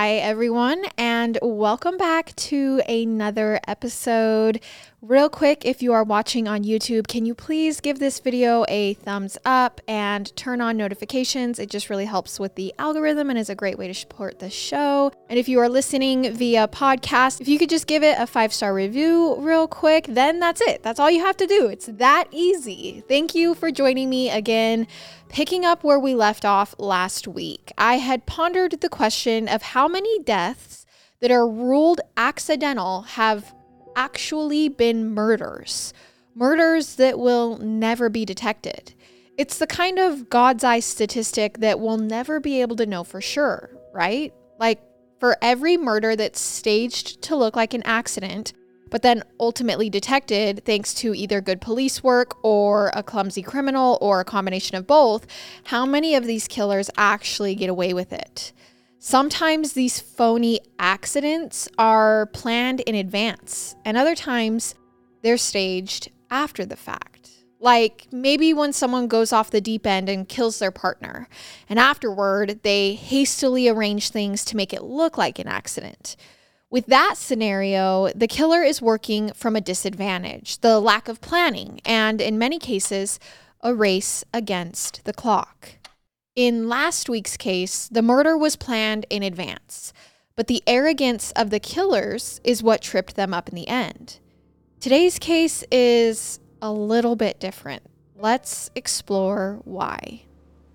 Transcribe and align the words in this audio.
Hi, 0.00 0.12
everyone, 0.12 0.84
and 0.96 1.40
welcome 1.42 1.96
back 1.96 2.32
to 2.36 2.80
another 2.88 3.58
episode. 3.66 4.60
Real 5.00 5.30
quick, 5.30 5.64
if 5.64 5.80
you 5.80 5.92
are 5.92 6.02
watching 6.02 6.48
on 6.48 6.64
YouTube, 6.64 7.06
can 7.06 7.24
you 7.24 7.32
please 7.32 7.80
give 7.80 8.00
this 8.00 8.18
video 8.18 8.64
a 8.68 8.94
thumbs 8.94 9.38
up 9.44 9.80
and 9.86 10.34
turn 10.34 10.60
on 10.60 10.76
notifications? 10.76 11.60
It 11.60 11.70
just 11.70 11.88
really 11.88 12.04
helps 12.04 12.40
with 12.40 12.56
the 12.56 12.74
algorithm 12.80 13.30
and 13.30 13.38
is 13.38 13.48
a 13.48 13.54
great 13.54 13.78
way 13.78 13.86
to 13.86 13.94
support 13.94 14.40
the 14.40 14.50
show. 14.50 15.12
And 15.28 15.38
if 15.38 15.48
you 15.48 15.60
are 15.60 15.68
listening 15.68 16.34
via 16.34 16.66
podcast, 16.66 17.40
if 17.40 17.46
you 17.46 17.60
could 17.60 17.70
just 17.70 17.86
give 17.86 18.02
it 18.02 18.18
a 18.18 18.26
five 18.26 18.52
star 18.52 18.74
review 18.74 19.36
real 19.38 19.68
quick, 19.68 20.06
then 20.08 20.40
that's 20.40 20.60
it. 20.62 20.82
That's 20.82 20.98
all 20.98 21.12
you 21.12 21.24
have 21.24 21.36
to 21.36 21.46
do. 21.46 21.68
It's 21.68 21.86
that 21.86 22.24
easy. 22.32 23.04
Thank 23.06 23.36
you 23.36 23.54
for 23.54 23.70
joining 23.70 24.10
me 24.10 24.30
again. 24.30 24.88
Picking 25.28 25.64
up 25.64 25.84
where 25.84 26.00
we 26.00 26.16
left 26.16 26.44
off 26.44 26.74
last 26.76 27.28
week, 27.28 27.70
I 27.78 27.98
had 27.98 28.26
pondered 28.26 28.80
the 28.80 28.88
question 28.88 29.46
of 29.46 29.62
how 29.62 29.86
many 29.86 30.18
deaths 30.24 30.86
that 31.20 31.30
are 31.30 31.48
ruled 31.48 32.00
accidental 32.16 33.02
have 33.02 33.54
actually 33.96 34.68
been 34.68 35.14
murders, 35.14 35.92
murders 36.34 36.96
that 36.96 37.18
will 37.18 37.58
never 37.58 38.08
be 38.08 38.24
detected. 38.24 38.94
It's 39.36 39.58
the 39.58 39.66
kind 39.66 39.98
of 39.98 40.28
God's 40.28 40.64
eye 40.64 40.80
statistic 40.80 41.58
that 41.58 41.78
we'll 41.78 41.96
never 41.96 42.40
be 42.40 42.60
able 42.60 42.76
to 42.76 42.86
know 42.86 43.04
for 43.04 43.20
sure, 43.20 43.70
right? 43.92 44.32
Like, 44.58 44.80
for 45.20 45.36
every 45.42 45.76
murder 45.76 46.16
that's 46.16 46.40
staged 46.40 47.22
to 47.22 47.36
look 47.36 47.56
like 47.56 47.74
an 47.74 47.82
accident, 47.84 48.52
but 48.90 49.02
then 49.02 49.22
ultimately 49.38 49.90
detected 49.90 50.64
thanks 50.64 50.94
to 50.94 51.14
either 51.14 51.40
good 51.40 51.60
police 51.60 52.02
work 52.02 52.36
or 52.42 52.90
a 52.94 53.02
clumsy 53.02 53.42
criminal 53.42 53.98
or 54.00 54.20
a 54.20 54.24
combination 54.24 54.76
of 54.76 54.86
both, 54.86 55.26
how 55.64 55.84
many 55.84 56.14
of 56.14 56.26
these 56.26 56.48
killers 56.48 56.90
actually 56.96 57.54
get 57.54 57.68
away 57.68 57.92
with 57.92 58.12
it? 58.12 58.52
Sometimes 59.00 59.74
these 59.74 60.00
phony 60.00 60.58
accidents 60.80 61.68
are 61.78 62.26
planned 62.26 62.80
in 62.80 62.96
advance, 62.96 63.76
and 63.84 63.96
other 63.96 64.16
times 64.16 64.74
they're 65.22 65.38
staged 65.38 66.10
after 66.30 66.66
the 66.66 66.76
fact. 66.76 67.30
Like 67.60 68.08
maybe 68.10 68.52
when 68.52 68.72
someone 68.72 69.06
goes 69.06 69.32
off 69.32 69.52
the 69.52 69.60
deep 69.60 69.86
end 69.86 70.08
and 70.08 70.28
kills 70.28 70.58
their 70.58 70.72
partner, 70.72 71.28
and 71.68 71.78
afterward 71.78 72.60
they 72.64 72.94
hastily 72.94 73.68
arrange 73.68 74.10
things 74.10 74.44
to 74.46 74.56
make 74.56 74.72
it 74.72 74.82
look 74.82 75.16
like 75.16 75.38
an 75.38 75.46
accident. 75.46 76.16
With 76.68 76.86
that 76.86 77.14
scenario, 77.16 78.08
the 78.16 78.26
killer 78.26 78.62
is 78.64 78.82
working 78.82 79.30
from 79.32 79.54
a 79.54 79.60
disadvantage, 79.60 80.58
the 80.58 80.80
lack 80.80 81.08
of 81.08 81.20
planning, 81.20 81.80
and 81.84 82.20
in 82.20 82.36
many 82.36 82.58
cases, 82.58 83.20
a 83.60 83.74
race 83.74 84.24
against 84.34 85.04
the 85.04 85.12
clock. 85.12 85.77
In 86.38 86.68
last 86.68 87.08
week's 87.08 87.36
case, 87.36 87.88
the 87.88 88.00
murder 88.00 88.38
was 88.38 88.54
planned 88.54 89.06
in 89.10 89.24
advance, 89.24 89.92
but 90.36 90.46
the 90.46 90.62
arrogance 90.68 91.32
of 91.32 91.50
the 91.50 91.58
killers 91.58 92.40
is 92.44 92.62
what 92.62 92.80
tripped 92.80 93.16
them 93.16 93.34
up 93.34 93.48
in 93.48 93.56
the 93.56 93.66
end. 93.66 94.20
Today's 94.78 95.18
case 95.18 95.64
is 95.72 96.38
a 96.62 96.70
little 96.72 97.16
bit 97.16 97.40
different. 97.40 97.82
Let's 98.14 98.70
explore 98.76 99.58
why. 99.64 100.22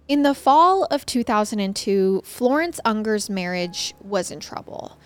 In 0.10 0.24
the 0.24 0.34
fall 0.34 0.84
of 0.92 1.06
2002, 1.06 2.24
Florence 2.26 2.82
Unger's 2.84 3.30
marriage 3.30 3.94
was 4.02 4.32
in 4.32 4.42
trouble. 4.42 5.00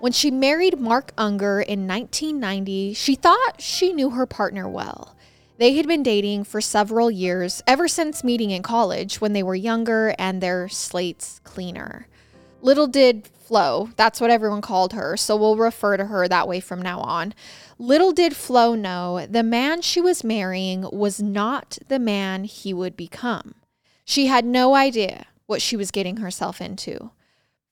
When 0.00 0.10
she 0.10 0.32
married 0.32 0.80
Mark 0.80 1.12
Unger 1.18 1.60
in 1.60 1.86
1990, 1.86 2.94
she 2.94 3.14
thought 3.14 3.60
she 3.60 3.92
knew 3.92 4.10
her 4.10 4.26
partner 4.26 4.68
well. 4.68 5.14
They 5.60 5.74
had 5.74 5.86
been 5.86 6.02
dating 6.02 6.44
for 6.44 6.62
several 6.62 7.10
years, 7.10 7.62
ever 7.66 7.86
since 7.86 8.24
meeting 8.24 8.50
in 8.50 8.62
college 8.62 9.20
when 9.20 9.34
they 9.34 9.42
were 9.42 9.54
younger 9.54 10.14
and 10.18 10.40
their 10.40 10.70
slates 10.70 11.38
cleaner. 11.44 12.08
Little 12.62 12.86
did 12.86 13.28
Flo, 13.28 13.90
that's 13.94 14.22
what 14.22 14.30
everyone 14.30 14.62
called 14.62 14.94
her, 14.94 15.18
so 15.18 15.36
we'll 15.36 15.58
refer 15.58 15.98
to 15.98 16.06
her 16.06 16.26
that 16.26 16.48
way 16.48 16.60
from 16.60 16.80
now 16.80 17.00
on. 17.00 17.34
Little 17.78 18.12
did 18.12 18.34
Flo 18.34 18.74
know 18.74 19.26
the 19.26 19.42
man 19.42 19.82
she 19.82 20.00
was 20.00 20.24
marrying 20.24 20.88
was 20.90 21.20
not 21.20 21.76
the 21.88 21.98
man 21.98 22.44
he 22.44 22.72
would 22.72 22.96
become. 22.96 23.56
She 24.06 24.28
had 24.28 24.46
no 24.46 24.74
idea 24.74 25.26
what 25.44 25.60
she 25.60 25.76
was 25.76 25.90
getting 25.90 26.16
herself 26.16 26.62
into 26.62 27.10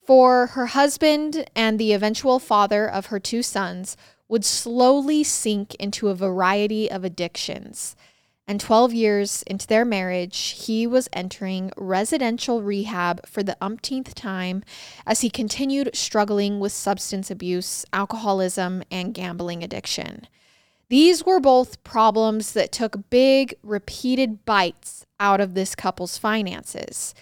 for 0.07 0.49
her 0.49 0.67
husband 0.67 1.49
and 1.57 1.79
the 1.79 1.95
eventual 1.95 2.39
father 2.39 2.87
of 2.87 3.07
her 3.07 3.19
two 3.19 3.43
sons 3.43 3.97
would 4.29 4.45
slowly 4.45 5.25
sink 5.25 5.75
into 5.77 6.09
a 6.09 6.15
variety 6.15 6.91
of 6.91 7.05
addictions. 7.05 7.97
And 8.47 8.59
12 8.61 8.95
years 8.95 9.43
into 9.47 9.67
their 9.67 9.85
marriage, 9.85 10.65
he 10.65 10.87
was 10.87 11.11
entering 11.13 11.71
residential 11.77 12.63
rehab 12.63 13.27
for 13.27 13.43
the 13.43 13.59
umpteenth 13.61 14.15
time 14.15 14.63
as 15.07 15.21
he 15.21 15.29
continued 15.29 15.91
struggling 15.95 16.59
with 16.59 16.73
substance 16.73 17.31
abuse, 17.31 17.85
alcoholism, 17.93 18.83
and 18.91 19.13
gambling 19.13 19.63
addiction. 19.63 20.27
These 20.89 21.27
were 21.27 21.41
both 21.41 21.85
problems 21.85 22.55
that 22.55 22.73
took 22.73 23.11
big, 23.11 23.55
repeated 23.63 24.47
bites 24.47 25.05
out 25.21 25.43
of 25.43 25.53
this 25.53 25.75
couple's 25.75 26.17
finances. 26.17 27.15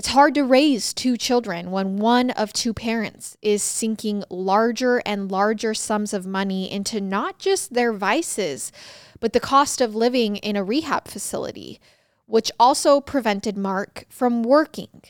It's 0.00 0.08
hard 0.08 0.34
to 0.36 0.44
raise 0.44 0.94
two 0.94 1.18
children 1.18 1.70
when 1.70 1.98
one 1.98 2.30
of 2.30 2.54
two 2.54 2.72
parents 2.72 3.36
is 3.42 3.62
sinking 3.62 4.24
larger 4.30 5.02
and 5.04 5.30
larger 5.30 5.74
sums 5.74 6.14
of 6.14 6.26
money 6.26 6.72
into 6.72 7.02
not 7.02 7.38
just 7.38 7.74
their 7.74 7.92
vices, 7.92 8.72
but 9.20 9.34
the 9.34 9.40
cost 9.40 9.82
of 9.82 9.94
living 9.94 10.36
in 10.36 10.56
a 10.56 10.64
rehab 10.64 11.06
facility, 11.06 11.82
which 12.24 12.50
also 12.58 13.02
prevented 13.02 13.58
Mark 13.58 14.06
from 14.08 14.42
working. 14.42 15.02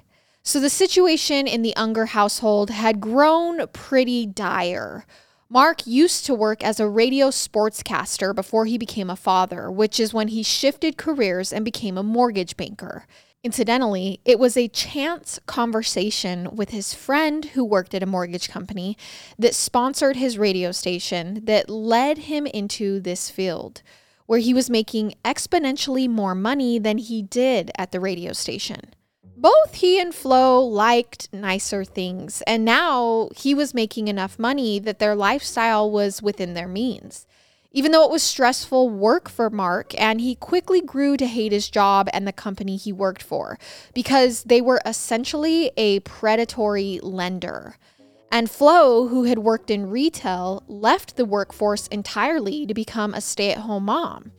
So 0.43 0.59
the 0.59 0.69
situation 0.69 1.47
in 1.47 1.63
the 1.63 1.77
Unger 1.77 2.07
household 2.07 2.71
had 2.71 3.01
grown 3.01 3.69
pretty 3.69 4.27
dire. 4.27 5.07
Mark 5.49 5.87
used 5.87 6.27
to 6.27 6.35
work 6.35 6.65
as 6.65 6.81
a 6.81 6.89
radio 6.89 7.29
sportscaster 7.29 8.35
before 8.35 8.67
he 8.67 8.77
became 8.77 9.09
a 9.09 9.15
father, 9.15 9.71
which 9.71 10.01
is 10.01 10.13
when 10.13 10.29
he 10.29 10.43
shifted 10.43 10.97
careers 10.97 11.53
and 11.53 11.65
became 11.65 11.97
a 11.97 12.03
mortgage 12.03 12.57
banker. 12.57 13.07
Incidentally, 13.43 14.21
it 14.27 14.39
was 14.39 14.55
a 14.55 14.69
chance 14.69 15.41
conversation 15.47 16.55
with 16.55 16.71
his 16.71 16.93
friend 16.93 17.47
who 17.47 17.65
worked 17.65 17.95
at 17.95 18.03
a 18.03 18.07
mortgage 18.07 18.51
company 18.51 18.99
that 19.39 19.55
sponsored 19.55 20.17
his 20.17 20.37
radio 20.37 20.73
station 20.73 21.43
that 21.47 21.71
led 21.71 22.19
him 22.19 22.47
into 22.47 23.01
this 23.01 23.31
field, 23.31 23.81
where 24.27 24.41
he 24.41 24.53
was 24.53 24.69
making 24.69 25.15
exponentially 25.25 26.07
more 26.07 26.35
money 26.35 26.79
than 26.79 26.99
he 26.99 27.23
did 27.23 27.71
at 27.79 27.93
the 27.93 28.01
radio 28.01 28.35
station. 28.35 28.93
Both 29.35 29.77
he 29.77 29.99
and 29.99 30.15
Flo 30.15 30.63
liked 30.63 31.33
nicer 31.33 31.83
things, 31.83 32.43
and 32.47 32.63
now 32.63 33.31
he 33.35 33.55
was 33.55 33.73
making 33.73 34.09
enough 34.09 34.39
money 34.39 34.79
that 34.81 34.99
their 34.99 35.15
lifestyle 35.15 35.91
was 35.91 36.21
within 36.21 36.53
their 36.53 36.69
means 36.69 37.27
even 37.73 37.93
though 37.93 38.05
it 38.05 38.11
was 38.11 38.23
stressful 38.23 38.91
work 38.91 39.29
for 39.29 39.49
Mark, 39.49 39.99
and 40.01 40.21
he 40.21 40.35
quickly 40.35 40.81
grew 40.81 41.17
to 41.17 41.27
hate 41.27 41.53
his 41.53 41.71
job 41.71 42.09
and 42.13 42.27
the 42.27 42.33
company 42.33 42.77
he 42.77 42.93
worked 42.93 43.23
for 43.23 43.59
because 43.95 44.45
they 44.45 44.61
were 44.61 44.81
essentially 44.85 45.71
a 45.77 46.01
predatory 46.01 46.99
lender. 47.03 47.77
And 48.33 48.51
Flo, 48.51 49.09
who 49.09 49.25
had 49.25 49.39
worked 49.39 49.71
in 49.71 49.91
retail, 49.91 50.63
left 50.69 51.17
the 51.17 51.25
workforce 51.25 51.87
entirely 51.89 52.67
to 52.67 52.75
become 52.75 53.15
a 53.15 53.21
stay 53.21 53.53
at 53.53 53.59
home 53.59 53.85
mom. 53.85 54.33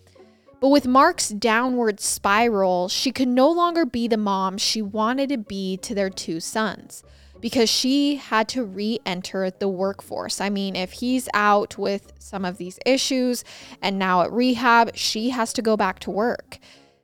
But 0.59 0.69
with 0.69 0.87
Mark's 0.87 1.29
downward 1.29 1.99
spiral, 1.99 2.87
she 2.87 3.11
could 3.11 3.27
no 3.27 3.49
longer 3.49 3.85
be 3.85 4.07
the 4.07 4.17
mom 4.17 4.57
she 4.57 4.81
wanted 4.81 5.29
to 5.29 5.37
be 5.37 5.75
to 5.77 5.95
their 5.95 6.09
two 6.09 6.39
sons 6.39 7.03
because 7.41 7.69
she 7.69 8.15
had 8.15 8.47
to 8.49 8.63
re 8.63 8.99
enter 9.05 9.49
the 9.49 9.67
workforce. 9.67 10.39
I 10.39 10.49
mean, 10.49 10.75
if 10.75 10.93
he's 10.93 11.27
out 11.33 11.77
with 11.77 12.13
some 12.19 12.45
of 12.45 12.57
these 12.57 12.79
issues 12.85 13.43
and 13.81 13.99
now 13.99 14.21
at 14.21 14.31
rehab, 14.31 14.95
she 14.95 15.31
has 15.31 15.51
to 15.53 15.61
go 15.61 15.75
back 15.75 15.99
to 15.99 16.11
work. 16.11 16.59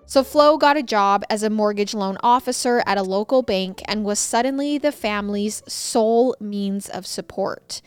So 0.06 0.24
Flo 0.24 0.58
got 0.58 0.78
a 0.78 0.84
job 0.84 1.26
as 1.30 1.44
a 1.44 1.50
mortgage 1.50 1.94
loan 1.94 2.18
officer 2.24 2.82
at 2.86 2.98
a 2.98 3.04
local 3.04 3.42
bank 3.42 3.82
and 3.86 4.06
was 4.06 4.20
suddenly 4.20 4.78
the 4.78 4.94
family's 4.94 5.62
sole 5.68 6.34
means 6.40 6.88
of 6.88 7.06
support. 7.06 7.82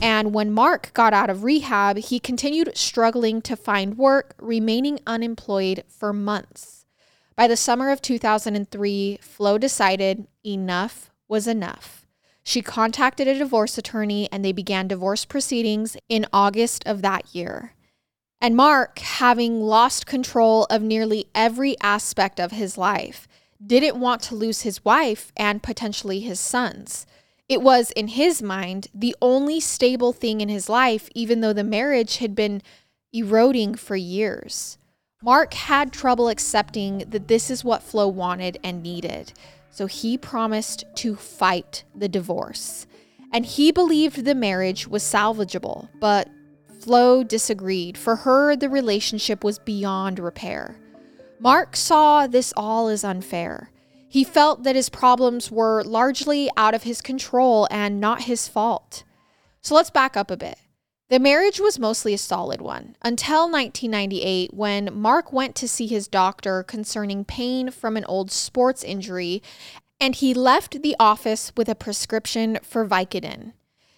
And 0.00 0.32
when 0.32 0.52
Mark 0.52 0.92
got 0.94 1.12
out 1.12 1.28
of 1.28 1.44
rehab, 1.44 1.98
he 1.98 2.18
continued 2.18 2.76
struggling 2.76 3.42
to 3.42 3.56
find 3.56 3.98
work, 3.98 4.34
remaining 4.38 5.00
unemployed 5.06 5.84
for 5.86 6.12
months. 6.12 6.86
By 7.34 7.46
the 7.46 7.56
summer 7.56 7.90
of 7.90 8.00
2003, 8.00 9.18
Flo 9.20 9.58
decided 9.58 10.26
enough 10.44 11.10
was 11.28 11.46
enough. 11.46 12.06
She 12.42 12.62
contacted 12.62 13.26
a 13.26 13.36
divorce 13.36 13.76
attorney 13.76 14.28
and 14.30 14.44
they 14.44 14.52
began 14.52 14.86
divorce 14.86 15.24
proceedings 15.24 15.96
in 16.08 16.26
August 16.32 16.84
of 16.86 17.02
that 17.02 17.34
year. 17.34 17.72
And 18.40 18.54
Mark, 18.54 18.98
having 19.00 19.60
lost 19.62 20.06
control 20.06 20.64
of 20.70 20.82
nearly 20.82 21.26
every 21.34 21.76
aspect 21.80 22.38
of 22.38 22.52
his 22.52 22.78
life, 22.78 23.26
didn't 23.64 23.98
want 23.98 24.22
to 24.22 24.34
lose 24.34 24.62
his 24.62 24.84
wife 24.84 25.32
and 25.36 25.62
potentially 25.62 26.20
his 26.20 26.38
sons. 26.38 27.06
It 27.48 27.62
was, 27.62 27.90
in 27.92 28.08
his 28.08 28.42
mind, 28.42 28.88
the 28.94 29.16
only 29.22 29.60
stable 29.60 30.12
thing 30.12 30.40
in 30.40 30.48
his 30.48 30.68
life, 30.68 31.08
even 31.14 31.40
though 31.40 31.52
the 31.52 31.64
marriage 31.64 32.18
had 32.18 32.34
been 32.34 32.62
eroding 33.12 33.74
for 33.74 33.96
years. 33.96 34.78
Mark 35.22 35.54
had 35.54 35.92
trouble 35.92 36.28
accepting 36.28 36.98
that 37.08 37.28
this 37.28 37.50
is 37.50 37.64
what 37.64 37.82
Flo 37.82 38.06
wanted 38.06 38.58
and 38.62 38.82
needed. 38.82 39.32
So 39.76 39.84
he 39.84 40.16
promised 40.16 40.84
to 41.02 41.16
fight 41.16 41.84
the 41.94 42.08
divorce. 42.08 42.86
and 43.30 43.44
he 43.44 43.70
believed 43.70 44.24
the 44.24 44.34
marriage 44.34 44.88
was 44.88 45.02
salvageable, 45.02 45.90
but 46.00 46.30
Flo 46.80 47.22
disagreed. 47.22 47.98
For 47.98 48.16
her, 48.16 48.56
the 48.56 48.70
relationship 48.70 49.44
was 49.44 49.58
beyond 49.58 50.18
repair. 50.18 50.78
Mark 51.38 51.76
saw 51.76 52.26
this 52.26 52.54
all 52.56 52.88
as 52.88 53.04
unfair. 53.04 53.70
He 54.08 54.24
felt 54.24 54.62
that 54.62 54.76
his 54.76 54.88
problems 54.88 55.50
were 55.50 55.84
largely 55.84 56.48
out 56.56 56.72
of 56.72 56.84
his 56.84 57.02
control 57.02 57.68
and 57.70 58.00
not 58.00 58.22
his 58.22 58.48
fault. 58.48 59.04
So 59.60 59.74
let's 59.74 59.90
back 59.90 60.16
up 60.16 60.30
a 60.30 60.38
bit. 60.38 60.56
The 61.08 61.20
marriage 61.20 61.60
was 61.60 61.78
mostly 61.78 62.14
a 62.14 62.18
solid 62.18 62.60
one 62.60 62.96
until 63.00 63.42
1998 63.42 64.52
when 64.52 64.92
Mark 64.92 65.32
went 65.32 65.54
to 65.56 65.68
see 65.68 65.86
his 65.86 66.08
doctor 66.08 66.64
concerning 66.64 67.24
pain 67.24 67.70
from 67.70 67.96
an 67.96 68.04
old 68.06 68.32
sports 68.32 68.82
injury 68.82 69.40
and 70.00 70.16
he 70.16 70.34
left 70.34 70.82
the 70.82 70.96
office 70.98 71.52
with 71.56 71.68
a 71.68 71.74
prescription 71.74 72.58
for 72.62 72.84
Vicodin. 72.86 73.52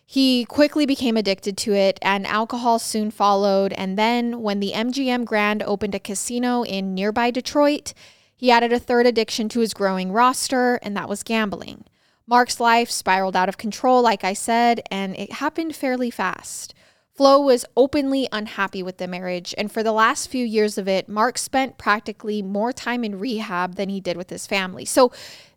He 0.05 0.45
quickly 0.45 0.87
became 0.87 1.17
addicted 1.17 1.57
to 1.59 1.75
it, 1.75 1.99
and 2.01 2.27
alcohol 2.27 2.79
soon 2.79 3.11
followed. 3.11 3.75
And 3.75 3.99
then, 3.99 4.41
when 4.41 4.61
the 4.61 4.73
MGM 4.73 5.27
Grand 5.27 5.63
opened 5.65 5.95
a 5.95 6.01
casino 6.01 6.63
in 6.63 6.95
nearby 6.95 7.31
Detroit, 7.31 7.93
he 8.35 8.51
added 8.51 8.73
a 8.73 8.79
third 8.79 9.07
addiction 9.07 9.51
to 9.51 9.61
his 9.61 9.75
growing 9.75 10.13
roster, 10.13 10.77
and 10.77 10.97
that 10.97 11.11
was 11.11 11.23
gambling. 11.23 11.85
Mark's 12.27 12.59
life 12.61 12.91
spiraled 12.91 13.37
out 13.37 13.49
of 13.49 13.59
control, 13.59 14.01
like 14.01 14.25
I 14.25 14.33
said, 14.33 14.81
and 14.91 15.15
it 15.17 15.33
happened 15.33 15.77
fairly 15.77 16.11
fast. 16.11 16.75
Flo 17.19 17.41
was 17.41 17.65
openly 17.77 18.29
unhappy 18.31 18.81
with 18.81 18.99
the 18.99 19.09
marriage, 19.09 19.53
and 19.59 19.73
for 19.73 19.83
the 19.83 19.91
last 19.91 20.29
few 20.29 20.47
years 20.47 20.79
of 20.79 20.87
it, 20.87 21.09
Mark 21.09 21.37
spent 21.37 21.77
practically 21.77 22.43
more 22.43 22.73
time 22.73 23.03
in 23.03 23.19
rehab 23.19 23.75
than 23.75 23.89
he 23.89 24.01
did 24.01 24.17
with 24.17 24.31
his 24.31 24.47
family. 24.47 24.85
So, 24.85 25.11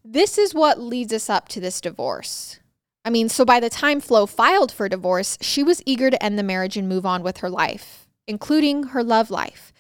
this 0.04 0.40
is 0.40 0.56
what 0.56 0.80
leads 0.80 1.13
us 1.13 1.30
up 1.30 1.48
to 1.50 1.60
this 1.60 1.80
divorce. 1.80 2.60
I 3.06 3.12
mean, 3.12 3.30
so 3.30 3.46
by 3.46 3.60
the 3.60 3.69
time 3.69 4.00
Flo 4.00 4.25
filed 4.25 4.72
for 4.72 4.90
divorce, 4.90 5.38
she 5.40 5.62
was 5.62 5.84
eager 5.86 6.10
to 6.10 6.24
end 6.24 6.40
the 6.40 6.44
marriage 6.44 6.78
and 6.78 6.90
move 6.90 7.06
on 7.06 7.22
with 7.22 7.38
her 7.38 7.50
life, 7.50 8.08
including 8.25 8.86
her 8.86 9.04
love 9.04 9.30
life. 9.30 9.72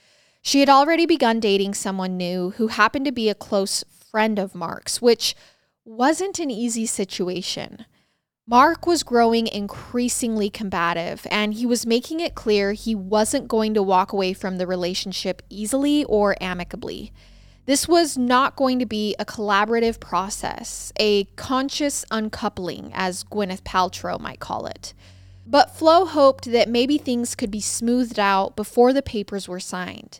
She 0.43 0.59
had 0.59 0.69
already 0.69 1.07
begun 1.07 1.39
dating 1.39 1.73
someone 1.73 2.15
new 2.15 2.51
who 2.57 2.67
happened 2.67 3.05
to 3.05 3.11
be 3.11 3.27
a 3.27 3.33
close 3.33 3.83
friend 4.11 4.37
of 4.37 4.53
Mark's, 4.53 5.01
which 5.01 5.35
wasn't 5.83 6.37
an 6.37 6.51
easy 6.51 6.85
situation. 6.85 7.87
Mark 8.51 8.85
was 8.85 9.01
growing 9.01 9.47
increasingly 9.47 10.49
combative, 10.49 11.25
and 11.31 11.53
he 11.53 11.65
was 11.65 11.85
making 11.85 12.19
it 12.19 12.35
clear 12.35 12.73
he 12.73 12.93
wasn't 12.93 13.47
going 13.47 13.73
to 13.73 13.81
walk 13.81 14.11
away 14.11 14.33
from 14.33 14.57
the 14.57 14.67
relationship 14.67 15.41
easily 15.49 16.03
or 16.03 16.35
amicably. 16.41 17.13
This 17.65 17.87
was 17.87 18.17
not 18.17 18.57
going 18.57 18.77
to 18.79 18.85
be 18.85 19.15
a 19.17 19.23
collaborative 19.23 20.01
process, 20.01 20.91
a 20.99 21.23
conscious 21.37 22.03
uncoupling, 22.11 22.91
as 22.93 23.23
Gwyneth 23.23 23.63
Paltrow 23.63 24.19
might 24.19 24.41
call 24.41 24.65
it. 24.65 24.93
But 25.47 25.73
Flo 25.73 26.03
hoped 26.03 26.51
that 26.51 26.67
maybe 26.67 26.97
things 26.97 27.35
could 27.35 27.51
be 27.51 27.61
smoothed 27.61 28.19
out 28.19 28.57
before 28.57 28.91
the 28.91 29.01
papers 29.01 29.47
were 29.47 29.61
signed. 29.61 30.19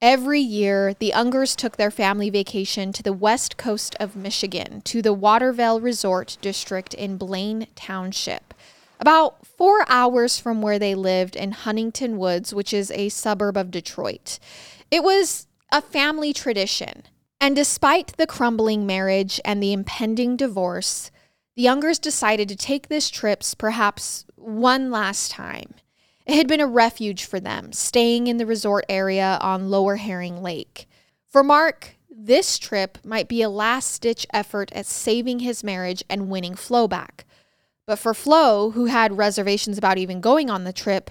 Every 0.00 0.38
year, 0.38 0.94
the 0.94 1.12
Ungers 1.12 1.56
took 1.56 1.76
their 1.76 1.90
family 1.90 2.30
vacation 2.30 2.92
to 2.92 3.02
the 3.02 3.12
west 3.12 3.56
coast 3.56 3.96
of 3.98 4.14
Michigan 4.14 4.80
to 4.82 5.02
the 5.02 5.12
Watervale 5.12 5.82
Resort 5.82 6.38
District 6.40 6.94
in 6.94 7.16
Blaine 7.16 7.66
Township, 7.74 8.54
about 9.00 9.44
four 9.44 9.84
hours 9.88 10.38
from 10.38 10.62
where 10.62 10.78
they 10.78 10.94
lived 10.94 11.34
in 11.34 11.50
Huntington 11.50 12.16
Woods, 12.16 12.54
which 12.54 12.72
is 12.72 12.92
a 12.92 13.08
suburb 13.08 13.56
of 13.56 13.72
Detroit. 13.72 14.38
It 14.88 15.02
was 15.02 15.48
a 15.72 15.82
family 15.82 16.32
tradition. 16.32 17.02
And 17.40 17.56
despite 17.56 18.16
the 18.16 18.26
crumbling 18.28 18.86
marriage 18.86 19.40
and 19.44 19.60
the 19.60 19.72
impending 19.72 20.36
divorce, 20.36 21.10
the 21.56 21.64
Ungers 21.64 22.00
decided 22.00 22.48
to 22.50 22.56
take 22.56 22.86
this 22.86 23.10
trip 23.10 23.42
perhaps 23.58 24.26
one 24.36 24.92
last 24.92 25.32
time. 25.32 25.74
It 26.28 26.36
had 26.36 26.46
been 26.46 26.60
a 26.60 26.66
refuge 26.66 27.24
for 27.24 27.40
them, 27.40 27.72
staying 27.72 28.26
in 28.26 28.36
the 28.36 28.44
resort 28.44 28.84
area 28.90 29.38
on 29.40 29.70
Lower 29.70 29.96
Herring 29.96 30.42
Lake. 30.42 30.86
For 31.26 31.42
Mark, 31.42 31.96
this 32.10 32.58
trip 32.58 32.98
might 33.02 33.28
be 33.28 33.40
a 33.40 33.48
last 33.48 34.02
ditch 34.02 34.26
effort 34.30 34.70
at 34.74 34.84
saving 34.84 35.38
his 35.38 35.64
marriage 35.64 36.04
and 36.10 36.28
winning 36.28 36.54
Flo 36.54 36.86
back. 36.86 37.24
But 37.86 37.98
for 37.98 38.12
Flo, 38.12 38.72
who 38.72 38.84
had 38.84 39.16
reservations 39.16 39.78
about 39.78 39.96
even 39.96 40.20
going 40.20 40.50
on 40.50 40.64
the 40.64 40.72
trip, 40.74 41.10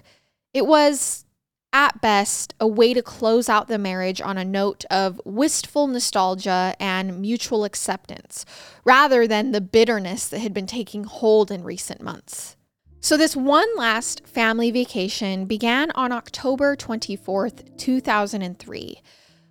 it 0.53 0.67
was, 0.67 1.25
at 1.73 1.99
best, 1.99 2.53
a 2.59 2.67
way 2.67 2.93
to 2.93 3.01
close 3.01 3.49
out 3.49 3.67
the 3.67 3.79
marriage 3.79 4.21
on 4.21 4.37
a 4.37 4.45
note 4.45 4.85
of 4.91 5.19
wistful 5.25 5.87
nostalgia 5.87 6.75
and 6.79 7.19
mutual 7.19 7.63
acceptance, 7.63 8.45
rather 8.85 9.25
than 9.25 9.51
the 9.51 9.61
bitterness 9.61 10.29
that 10.29 10.41
had 10.41 10.53
been 10.53 10.67
taking 10.67 11.05
hold 11.05 11.49
in 11.49 11.63
recent 11.63 12.03
months. 12.03 12.56
So, 12.99 13.15
this 13.15 13.35
one 13.35 13.69
last 13.77 14.25
family 14.27 14.71
vacation 14.71 15.45
began 15.45 15.91
on 15.91 16.11
October 16.11 16.75
24th, 16.75 17.77
2003, 17.77 19.01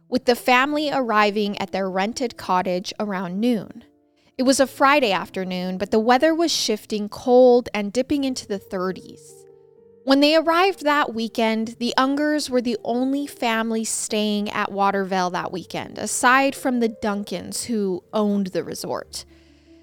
with 0.08 0.24
the 0.24 0.34
family 0.34 0.90
arriving 0.92 1.56
at 1.58 1.70
their 1.70 1.88
rented 1.88 2.36
cottage 2.36 2.92
around 2.98 3.40
noon. 3.40 3.84
It 4.36 4.42
was 4.42 4.58
a 4.58 4.66
Friday 4.66 5.12
afternoon, 5.12 5.78
but 5.78 5.92
the 5.92 6.00
weather 6.00 6.34
was 6.34 6.52
shifting 6.52 7.08
cold 7.08 7.68
and 7.72 7.92
dipping 7.92 8.24
into 8.24 8.46
the 8.46 8.58
30s. 8.58 9.22
When 10.04 10.20
they 10.20 10.36
arrived 10.36 10.84
that 10.84 11.14
weekend, 11.14 11.76
the 11.78 11.94
Ungers 11.96 12.50
were 12.50 12.60
the 12.60 12.76
only 12.84 13.26
family 13.26 13.84
staying 13.84 14.50
at 14.50 14.70
Watervale 14.70 15.32
that 15.32 15.52
weekend, 15.52 15.98
aside 15.98 16.54
from 16.54 16.80
the 16.80 16.88
Duncans 16.88 17.64
who 17.64 18.04
owned 18.12 18.48
the 18.48 18.62
resort. 18.62 19.24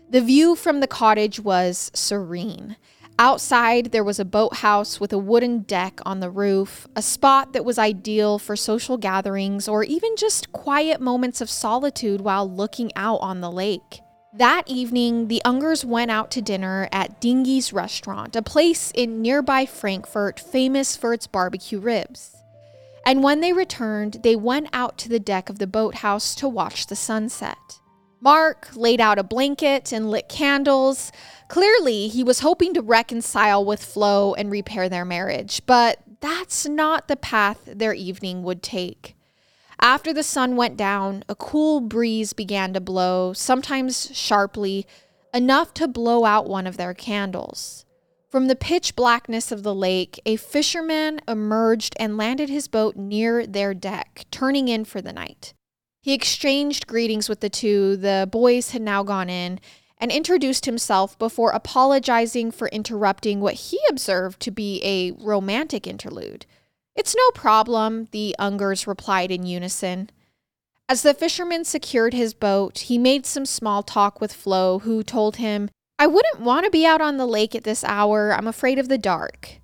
The 0.10 0.22
view 0.22 0.56
from 0.56 0.80
the 0.80 0.88
cottage 0.88 1.40
was 1.40 1.90
serene. 1.94 2.76
Outside, 3.20 3.92
there 3.92 4.04
was 4.04 4.20
a 4.20 4.26
boathouse 4.26 5.00
with 5.00 5.14
a 5.14 5.18
wooden 5.18 5.60
deck 5.60 6.00
on 6.06 6.20
the 6.20 6.32
roof, 6.32 6.88
a 6.96 7.02
spot 7.02 7.54
that 7.54 7.64
was 7.64 7.78
ideal 7.78 8.40
for 8.40 8.56
social 8.56 8.98
gatherings 8.98 9.68
or 9.68 9.84
even 9.84 10.16
just 10.18 10.52
quiet 10.52 11.00
moments 11.00 11.40
of 11.40 11.50
solitude 11.50 12.22
while 12.22 12.50
looking 12.50 12.92
out 12.96 13.18
on 13.18 13.40
the 13.40 13.52
lake. 13.52 14.02
That 14.36 14.64
evening, 14.66 15.28
the 15.28 15.44
Ungers 15.46 15.86
went 15.86 16.10
out 16.10 16.32
to 16.32 16.42
dinner 16.42 16.90
at 16.92 17.22
Dinghy's 17.22 17.72
Restaurant, 17.72 18.36
a 18.36 18.42
place 18.42 18.92
in 18.96 19.22
nearby 19.22 19.68
Frankfort 19.68 20.40
famous 20.40 20.98
for 20.98 21.14
its 21.14 21.28
barbecue 21.28 21.80
ribs. 21.80 22.36
And 23.06 23.22
when 23.22 23.42
they 23.42 23.54
returned, 23.54 24.22
they 24.24 24.36
went 24.36 24.70
out 24.74 24.98
to 25.00 25.10
the 25.10 25.20
deck 25.20 25.50
of 25.50 25.60
the 25.60 25.68
boathouse 25.68 26.34
to 26.36 26.48
watch 26.48 26.88
the 26.88 26.96
sunset. 26.96 27.80
Mark 28.24 28.70
laid 28.74 29.02
out 29.02 29.20
a 29.20 29.24
blanket 29.24 29.92
and 29.92 30.10
lit 30.10 30.30
candles. 30.30 31.12
Clearly, 31.50 32.08
he 32.08 32.24
was 32.24 32.40
hoping 32.40 32.74
to 32.74 32.82
reconcile 32.82 33.66
with 33.66 33.84
Flo 33.84 34.34
and 34.34 34.50
repair 34.50 34.88
their 34.88 35.04
marriage, 35.04 35.62
but 35.66 36.00
that's 36.22 36.66
not 36.66 37.10
the 37.10 37.18
path 37.18 37.60
their 37.66 37.94
evening 37.94 38.42
would 38.44 38.64
take. 38.64 39.18
After 39.82 40.14
the 40.14 40.24
sun 40.24 40.56
went 40.56 40.78
down, 40.78 41.26
a 41.28 41.36
cool 41.36 41.82
breeze 41.82 42.32
began 42.32 42.72
to 42.72 42.80
blow, 42.80 43.34
sometimes 43.34 44.16
sharply, 44.16 44.88
enough 45.34 45.74
to 45.74 45.88
blow 45.90 46.24
out 46.24 46.48
one 46.48 46.66
of 46.66 46.78
their 46.78 46.94
candles. 46.94 47.84
From 48.30 48.48
the 48.48 48.56
pitch 48.56 48.96
blackness 48.96 49.52
of 49.52 49.64
the 49.64 49.76
lake, 49.76 50.22
a 50.26 50.38
fisherman 50.38 51.20
emerged 51.28 51.94
and 52.00 52.16
landed 52.16 52.48
his 52.48 52.70
boat 52.70 52.96
near 52.96 53.46
their 53.46 53.74
deck, 53.74 54.24
turning 54.32 54.70
in 54.70 54.86
for 54.86 55.02
the 55.02 55.12
night. 55.12 55.54
He 56.04 56.14
exchanged 56.14 56.86
greetings 56.86 57.30
with 57.30 57.40
the 57.40 57.50
two. 57.50 57.96
The 57.96 58.28
boys 58.30 58.72
had 58.72 58.82
now 58.82 59.04
gone 59.04 59.30
in 59.30 59.62
and 59.98 60.12
introduced 60.12 60.66
himself 60.66 61.18
before 61.18 61.52
apologizing 61.52 62.52
for 62.52 62.68
interrupting 62.68 63.40
what 63.40 63.54
he 63.54 63.80
observed 63.90 64.42
to 64.42 64.52
be 64.52 64.82
a 64.84 65.12
romantic 65.24 65.88
interlude. 65.88 66.46
It's 66.94 67.16
no 67.16 67.32
problem, 67.32 68.10
the 68.12 68.36
Ungers 68.38 68.86
replied 68.86 69.32
in 69.32 69.46
unison. 69.46 70.10
As 70.90 71.04
the 71.04 71.14
fisherman 71.14 71.64
secured 71.64 72.14
his 72.14 72.34
boat, 72.34 72.80
he 72.80 72.98
made 72.98 73.26
some 73.26 73.46
small 73.46 73.82
talk 73.82 74.20
with 74.20 74.34
Flo, 74.34 74.80
who 74.80 75.04
told 75.04 75.38
him, 75.38 75.70
I 75.98 76.08
wouldn't 76.08 76.42
want 76.42 76.66
to 76.66 76.70
be 76.70 76.86
out 76.86 77.00
on 77.00 77.16
the 77.16 77.26
lake 77.26 77.56
at 77.56 77.64
this 77.64 77.82
hour. 77.86 78.34
I'm 78.34 78.48
afraid 78.48 78.78
of 78.78 78.90
the 78.90 78.98
dark. 78.98 79.62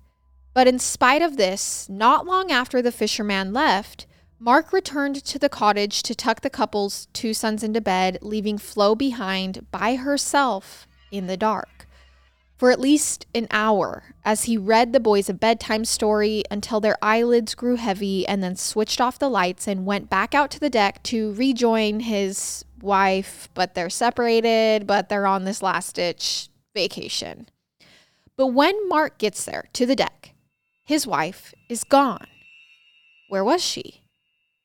But 0.54 0.66
in 0.66 0.78
spite 0.78 1.20
of 1.20 1.36
this, 1.36 1.86
not 1.90 2.24
long 2.24 2.50
after 2.50 2.80
the 2.80 2.90
fisherman 2.90 3.52
left, 3.52 4.06
Mark 4.40 4.72
returned 4.72 5.22
to 5.24 5.38
the 5.38 5.50
cottage 5.50 6.02
to 6.02 6.14
tuck 6.14 6.40
the 6.40 6.50
couple's 6.50 7.06
two 7.12 7.34
sons 7.34 7.62
into 7.62 7.80
bed, 7.80 8.18
leaving 8.22 8.56
Flo 8.58 8.94
behind 8.94 9.66
by 9.70 9.96
herself 9.96 10.88
in 11.12 11.26
the 11.26 11.36
dark 11.36 11.86
for 12.60 12.70
at 12.70 12.78
least 12.78 13.24
an 13.34 13.46
hour 13.50 14.14
as 14.22 14.44
he 14.44 14.54
read 14.54 14.92
the 14.92 15.00
boys 15.00 15.30
a 15.30 15.32
bedtime 15.32 15.82
story 15.82 16.42
until 16.50 16.78
their 16.78 16.98
eyelids 17.00 17.54
grew 17.54 17.76
heavy 17.76 18.28
and 18.28 18.42
then 18.42 18.54
switched 18.54 19.00
off 19.00 19.18
the 19.18 19.30
lights 19.30 19.66
and 19.66 19.86
went 19.86 20.10
back 20.10 20.34
out 20.34 20.50
to 20.50 20.60
the 20.60 20.68
deck 20.68 21.02
to 21.02 21.32
rejoin 21.32 22.00
his 22.00 22.62
wife. 22.82 23.48
But 23.54 23.74
they're 23.74 23.88
separated, 23.88 24.86
but 24.86 25.08
they're 25.08 25.26
on 25.26 25.44
this 25.44 25.62
last 25.62 25.94
ditch 25.94 26.50
vacation. 26.74 27.48
But 28.36 28.48
when 28.48 28.86
Mark 28.90 29.16
gets 29.16 29.46
there 29.46 29.64
to 29.72 29.86
the 29.86 29.96
deck, 29.96 30.34
his 30.84 31.06
wife 31.06 31.54
is 31.70 31.82
gone. 31.82 32.26
Where 33.30 33.42
was 33.42 33.64
she? 33.64 33.99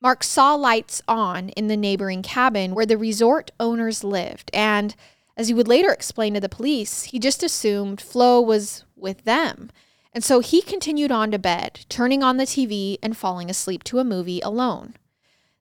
Mark 0.06 0.24
saw 0.24 0.54
lights 0.54 1.02
on 1.08 1.50
in 1.50 1.68
the 1.68 1.76
neighboring 1.76 2.22
cabin 2.22 2.76
where 2.76 2.86
the 2.86 2.96
resort 2.96 3.50
owners 3.60 4.04
lived, 4.04 4.52
and 4.54 4.96
As 5.36 5.48
he 5.48 5.54
would 5.56 5.68
later 5.68 5.92
explain 5.92 6.36
to 6.36 6.40
the 6.40 6.48
police, 6.48 7.06
he 7.06 7.18
just 7.18 7.42
assumed 7.42 8.00
Flo 8.00 8.40
was 8.40 8.86
with 8.96 9.24
them. 9.24 9.72
And 10.14 10.24
so 10.24 10.42
he 10.42 10.62
continued 10.62 11.12
on 11.12 11.32
to 11.32 11.40
bed, 11.40 11.88
turning 11.90 12.22
on 12.22 12.38
the 12.38 12.46
TV 12.46 13.00
and 13.02 13.18
falling 13.18 13.50
asleep 13.50 13.84
to 13.86 13.98
a 13.98 14.04
movie 14.04 14.42
alone. 14.42 14.94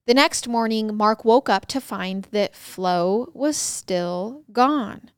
The 0.05 0.13
next 0.13 0.47
morning, 0.47 0.95
Mark 0.95 1.25
woke 1.25 1.49
up 1.49 1.65
to 1.69 1.81
find 1.81 2.25
that 2.31 2.55
Flo 2.55 3.31
was 3.33 3.57
still 3.57 4.43
gone. 4.53 5.11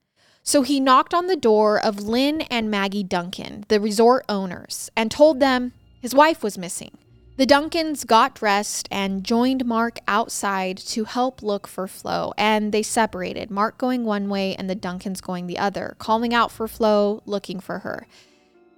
So 0.44 0.62
he 0.62 0.78
knocked 0.78 1.12
on 1.12 1.26
the 1.26 1.34
door 1.34 1.84
of 1.84 2.04
Lynn 2.04 2.42
and 2.42 2.70
Maggie 2.70 3.02
Duncan, 3.02 3.64
the 3.66 3.80
resort 3.80 4.24
owners, 4.28 4.88
and 4.94 5.10
told 5.10 5.40
them 5.40 5.72
his 6.00 6.14
wife 6.14 6.44
was 6.44 6.56
missing. 6.56 6.96
The 7.38 7.44
Duncans 7.44 8.06
got 8.06 8.34
dressed 8.34 8.88
and 8.90 9.22
joined 9.22 9.66
Mark 9.66 9.98
outside 10.08 10.78
to 10.78 11.04
help 11.04 11.42
look 11.42 11.66
for 11.66 11.86
Flo, 11.86 12.32
and 12.38 12.72
they 12.72 12.82
separated, 12.82 13.50
Mark 13.50 13.76
going 13.76 14.06
one 14.06 14.30
way 14.30 14.54
and 14.56 14.70
the 14.70 14.74
Duncans 14.74 15.20
going 15.20 15.46
the 15.46 15.58
other, 15.58 15.96
calling 15.98 16.32
out 16.32 16.50
for 16.50 16.66
Flo, 16.66 17.22
looking 17.26 17.60
for 17.60 17.80
her. 17.80 18.06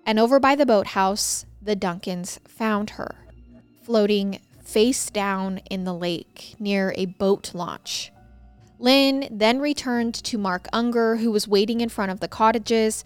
And 0.04 0.18
over 0.18 0.40
by 0.40 0.56
the 0.56 0.66
boathouse, 0.66 1.46
the 1.62 1.76
Duncans 1.76 2.40
found 2.48 2.90
her, 2.90 3.14
floating 3.84 4.40
face 4.64 5.08
down 5.08 5.58
in 5.70 5.84
the 5.84 5.94
lake 5.94 6.56
near 6.58 6.92
a 6.96 7.06
boat 7.06 7.54
launch. 7.54 8.10
Lynn 8.80 9.28
then 9.30 9.60
returned 9.60 10.14
to 10.14 10.36
Mark 10.36 10.66
Unger, 10.72 11.16
who 11.16 11.30
was 11.30 11.46
waiting 11.46 11.80
in 11.80 11.88
front 11.88 12.10
of 12.10 12.18
the 12.18 12.26
cottages, 12.26 13.04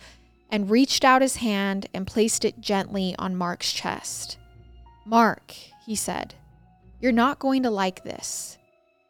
and 0.50 0.70
reached 0.70 1.04
out 1.04 1.20
his 1.20 1.36
hand 1.36 1.88
and 1.92 2.06
placed 2.06 2.42
it 2.42 2.58
gently 2.62 3.14
on 3.18 3.36
Mark's 3.36 3.70
chest. 3.70 4.38
Mark, 5.04 5.52
he 5.84 5.94
said, 5.94 6.34
you're 7.02 7.10
not 7.10 7.40
going 7.40 7.64
to 7.64 7.70
like 7.70 8.04
this. 8.04 8.58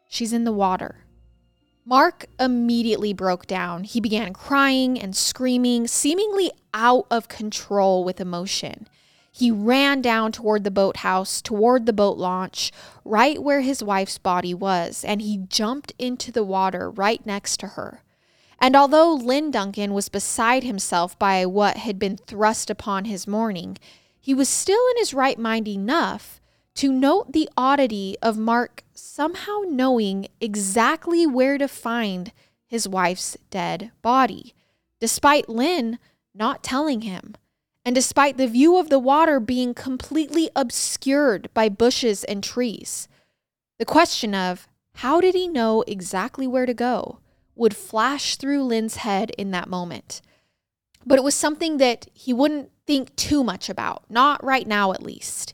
She's 0.07 0.33
in 0.33 0.45
the 0.45 0.51
water. 0.51 1.05
Mark 1.85 2.25
immediately 2.39 3.13
broke 3.13 3.45
down. 3.45 3.83
He 3.83 3.99
began 3.99 4.33
crying 4.33 4.99
and 4.99 5.15
screaming, 5.15 5.87
seemingly 5.87 6.51
out 6.73 7.05
of 7.11 7.27
control 7.27 8.03
with 8.03 8.19
emotion. 8.19 8.87
He 9.31 9.51
ran 9.51 10.01
down 10.01 10.31
toward 10.31 10.63
the 10.63 10.71
boathouse, 10.71 11.41
toward 11.41 11.85
the 11.85 11.93
boat 11.93 12.17
launch, 12.17 12.71
right 13.05 13.41
where 13.41 13.61
his 13.61 13.83
wife's 13.83 14.17
body 14.17 14.53
was, 14.53 15.03
and 15.03 15.21
he 15.21 15.45
jumped 15.47 15.93
into 15.99 16.31
the 16.31 16.43
water 16.43 16.89
right 16.89 17.23
next 17.25 17.59
to 17.59 17.67
her. 17.67 18.01
And 18.59 18.75
although 18.75 19.13
Lynn 19.13 19.51
Duncan 19.51 19.93
was 19.93 20.09
beside 20.09 20.63
himself 20.63 21.19
by 21.19 21.45
what 21.45 21.77
had 21.77 21.99
been 21.99 22.17
thrust 22.17 22.69
upon 22.69 23.05
his 23.05 23.27
morning, 23.27 23.77
he 24.23 24.33
was 24.33 24.47
still 24.47 24.79
in 24.91 24.97
his 24.99 25.13
right 25.13 25.37
mind 25.37 25.67
enough 25.67 26.39
to 26.75 26.93
note 26.93 27.33
the 27.33 27.49
oddity 27.57 28.15
of 28.21 28.37
Mark 28.37 28.85
somehow 28.93 29.63
knowing 29.67 30.27
exactly 30.39 31.27
where 31.27 31.57
to 31.57 31.67
find 31.67 32.31
his 32.65 32.87
wife's 32.87 33.35
dead 33.49 33.91
body, 34.01 34.53
despite 35.01 35.49
Lynn 35.49 35.99
not 36.33 36.63
telling 36.63 37.01
him, 37.01 37.35
and 37.83 37.93
despite 37.93 38.37
the 38.37 38.47
view 38.47 38.77
of 38.77 38.89
the 38.89 38.97
water 38.97 39.41
being 39.41 39.73
completely 39.73 40.49
obscured 40.55 41.49
by 41.53 41.67
bushes 41.67 42.23
and 42.23 42.41
trees. 42.41 43.09
The 43.77 43.85
question 43.85 44.33
of 44.33 44.69
how 44.95 45.19
did 45.19 45.35
he 45.35 45.49
know 45.49 45.83
exactly 45.85 46.47
where 46.47 46.65
to 46.65 46.73
go 46.73 47.19
would 47.57 47.75
flash 47.75 48.37
through 48.37 48.63
Lynn's 48.63 48.95
head 48.95 49.31
in 49.31 49.51
that 49.51 49.67
moment. 49.67 50.21
But 51.05 51.17
it 51.17 51.23
was 51.23 51.35
something 51.35 51.77
that 51.77 52.07
he 52.13 52.33
wouldn't 52.33 52.71
think 52.85 53.15
too 53.15 53.43
much 53.43 53.69
about, 53.69 54.03
not 54.09 54.43
right 54.43 54.67
now 54.67 54.91
at 54.91 55.03
least. 55.03 55.53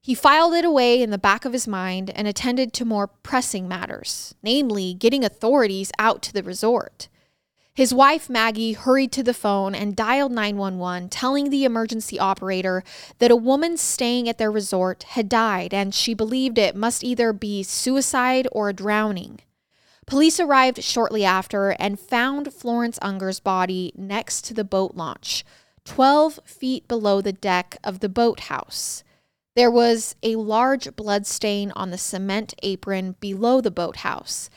He 0.00 0.14
filed 0.14 0.54
it 0.54 0.64
away 0.64 1.02
in 1.02 1.10
the 1.10 1.18
back 1.18 1.44
of 1.44 1.52
his 1.52 1.68
mind 1.68 2.10
and 2.10 2.26
attended 2.26 2.72
to 2.74 2.84
more 2.84 3.08
pressing 3.08 3.68
matters, 3.68 4.34
namely 4.42 4.94
getting 4.94 5.24
authorities 5.24 5.92
out 5.98 6.22
to 6.22 6.32
the 6.32 6.42
resort. 6.42 7.08
His 7.74 7.94
wife, 7.94 8.28
Maggie, 8.28 8.72
hurried 8.72 9.12
to 9.12 9.22
the 9.22 9.34
phone 9.34 9.72
and 9.72 9.94
dialed 9.94 10.32
911, 10.32 11.10
telling 11.10 11.50
the 11.50 11.64
emergency 11.64 12.18
operator 12.18 12.82
that 13.18 13.30
a 13.30 13.36
woman 13.36 13.76
staying 13.76 14.28
at 14.28 14.38
their 14.38 14.50
resort 14.50 15.04
had 15.10 15.28
died 15.28 15.72
and 15.72 15.94
she 15.94 16.12
believed 16.12 16.58
it 16.58 16.74
must 16.74 17.04
either 17.04 17.32
be 17.32 17.62
suicide 17.62 18.48
or 18.50 18.68
a 18.68 18.72
drowning. 18.72 19.40
Police 20.08 20.40
arrived 20.40 20.82
shortly 20.82 21.22
after 21.22 21.72
and 21.72 22.00
found 22.00 22.54
Florence 22.54 22.98
Unger's 23.02 23.40
body 23.40 23.92
next 23.94 24.42
to 24.46 24.54
the 24.54 24.64
boat 24.64 24.94
launch, 24.94 25.44
12 25.84 26.40
feet 26.46 26.88
below 26.88 27.20
the 27.20 27.34
deck 27.34 27.76
of 27.84 28.00
the 28.00 28.08
boathouse. 28.08 29.04
There 29.54 29.70
was 29.70 30.16
a 30.22 30.36
large 30.36 30.96
blood 30.96 31.26
stain 31.26 31.72
on 31.76 31.90
the 31.90 31.98
cement 31.98 32.54
apron 32.62 33.16
below 33.20 33.60
the 33.60 33.70
boathouse, 33.70 34.48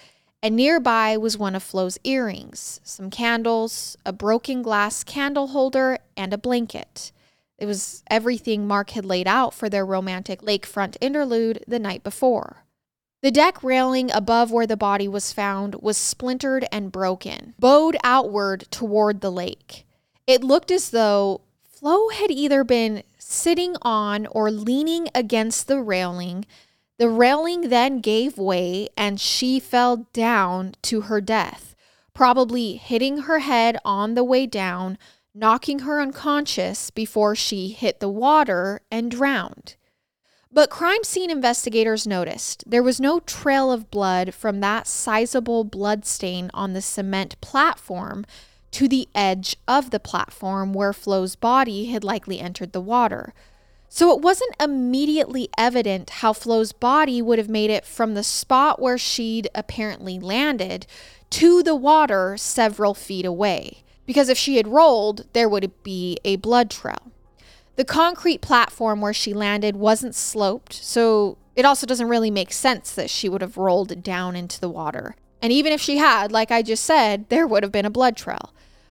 and 0.41 0.55
nearby 0.55 1.17
was 1.17 1.37
one 1.37 1.53
of 1.53 1.63
Flo's 1.63 1.99
earrings, 2.05 2.79
some 2.85 3.09
candles, 3.09 3.97
a 4.05 4.13
broken 4.13 4.61
glass 4.61 5.03
candle 5.03 5.47
holder, 5.47 5.97
and 6.15 6.33
a 6.33 6.37
blanket. 6.37 7.11
It 7.57 7.65
was 7.65 8.03
everything 8.09 8.67
Mark 8.67 8.91
had 8.91 9.03
laid 9.03 9.27
out 9.27 9.53
for 9.53 9.67
their 9.67 9.85
romantic 9.85 10.43
lakefront 10.43 10.95
interlude 11.01 11.61
the 11.67 11.77
night 11.77 12.03
before. 12.03 12.63
The 13.21 13.31
deck 13.31 13.63
railing 13.63 14.09
above 14.11 14.51
where 14.51 14.65
the 14.65 14.75
body 14.75 15.07
was 15.07 15.31
found 15.31 15.75
was 15.75 15.95
splintered 15.95 16.65
and 16.71 16.91
broken, 16.91 17.53
bowed 17.59 17.95
outward 18.03 18.65
toward 18.71 19.21
the 19.21 19.31
lake. 19.31 19.85
It 20.25 20.43
looked 20.43 20.71
as 20.71 20.89
though 20.89 21.41
Flo 21.63 22.09
had 22.09 22.31
either 22.31 22.63
been 22.63 23.03
sitting 23.19 23.75
on 23.83 24.25
or 24.27 24.49
leaning 24.49 25.07
against 25.13 25.67
the 25.67 25.79
railing. 25.79 26.45
The 26.97 27.09
railing 27.09 27.69
then 27.69 27.99
gave 27.99 28.39
way 28.39 28.89
and 28.97 29.19
she 29.19 29.59
fell 29.59 30.07
down 30.13 30.73
to 30.83 31.01
her 31.01 31.21
death, 31.21 31.75
probably 32.15 32.77
hitting 32.77 33.19
her 33.19 33.39
head 33.39 33.77
on 33.85 34.15
the 34.15 34.23
way 34.23 34.47
down, 34.47 34.97
knocking 35.35 35.79
her 35.79 36.01
unconscious 36.01 36.89
before 36.89 37.35
she 37.35 37.69
hit 37.69 37.99
the 37.99 38.09
water 38.09 38.81
and 38.89 39.11
drowned. 39.11 39.75
But 40.53 40.69
crime 40.69 41.05
scene 41.05 41.31
investigators 41.31 42.05
noticed 42.05 42.69
there 42.69 42.83
was 42.83 42.99
no 42.99 43.21
trail 43.21 43.71
of 43.71 43.89
blood 43.89 44.33
from 44.33 44.59
that 44.59 44.85
sizable 44.85 45.63
blood 45.63 46.05
stain 46.05 46.51
on 46.53 46.73
the 46.73 46.81
cement 46.81 47.39
platform 47.39 48.25
to 48.71 48.89
the 48.89 49.07
edge 49.15 49.55
of 49.65 49.91
the 49.91 49.99
platform 49.99 50.73
where 50.73 50.91
Flo's 50.91 51.37
body 51.37 51.85
had 51.85 52.03
likely 52.03 52.41
entered 52.41 52.73
the 52.73 52.81
water. 52.81 53.33
So 53.87 54.13
it 54.13 54.21
wasn't 54.21 54.55
immediately 54.61 55.49
evident 55.57 56.09
how 56.09 56.33
Flo's 56.33 56.73
body 56.73 57.21
would 57.21 57.37
have 57.37 57.49
made 57.49 57.69
it 57.69 57.85
from 57.85 58.13
the 58.13 58.23
spot 58.23 58.81
where 58.81 58.97
she'd 58.97 59.49
apparently 59.55 60.19
landed 60.19 60.85
to 61.31 61.63
the 61.63 61.75
water 61.75 62.35
several 62.35 62.93
feet 62.93 63.25
away. 63.25 63.83
Because 64.05 64.27
if 64.27 64.37
she 64.37 64.57
had 64.57 64.67
rolled, 64.67 65.27
there 65.31 65.47
would 65.47 65.71
be 65.83 66.17
a 66.25 66.35
blood 66.37 66.69
trail. 66.69 67.11
The 67.81 67.85
concrete 67.85 68.41
platform 68.41 69.01
where 69.01 69.11
she 69.11 69.33
landed 69.33 69.75
wasn't 69.75 70.13
sloped, 70.13 70.71
so 70.71 71.39
it 71.55 71.65
also 71.65 71.87
doesn't 71.87 72.09
really 72.09 72.29
make 72.29 72.53
sense 72.53 72.93
that 72.93 73.09
she 73.09 73.27
would 73.27 73.41
have 73.41 73.57
rolled 73.57 74.03
down 74.03 74.35
into 74.35 74.61
the 74.61 74.69
water. 74.69 75.15
And 75.41 75.51
even 75.51 75.73
if 75.73 75.81
she 75.81 75.97
had, 75.97 76.31
like 76.31 76.51
I 76.51 76.61
just 76.61 76.85
said, 76.85 77.27
there 77.29 77.47
would 77.47 77.63
have 77.63 77.71
been 77.71 77.87
a 77.87 77.89
blood 77.89 78.15
trail. 78.15 78.53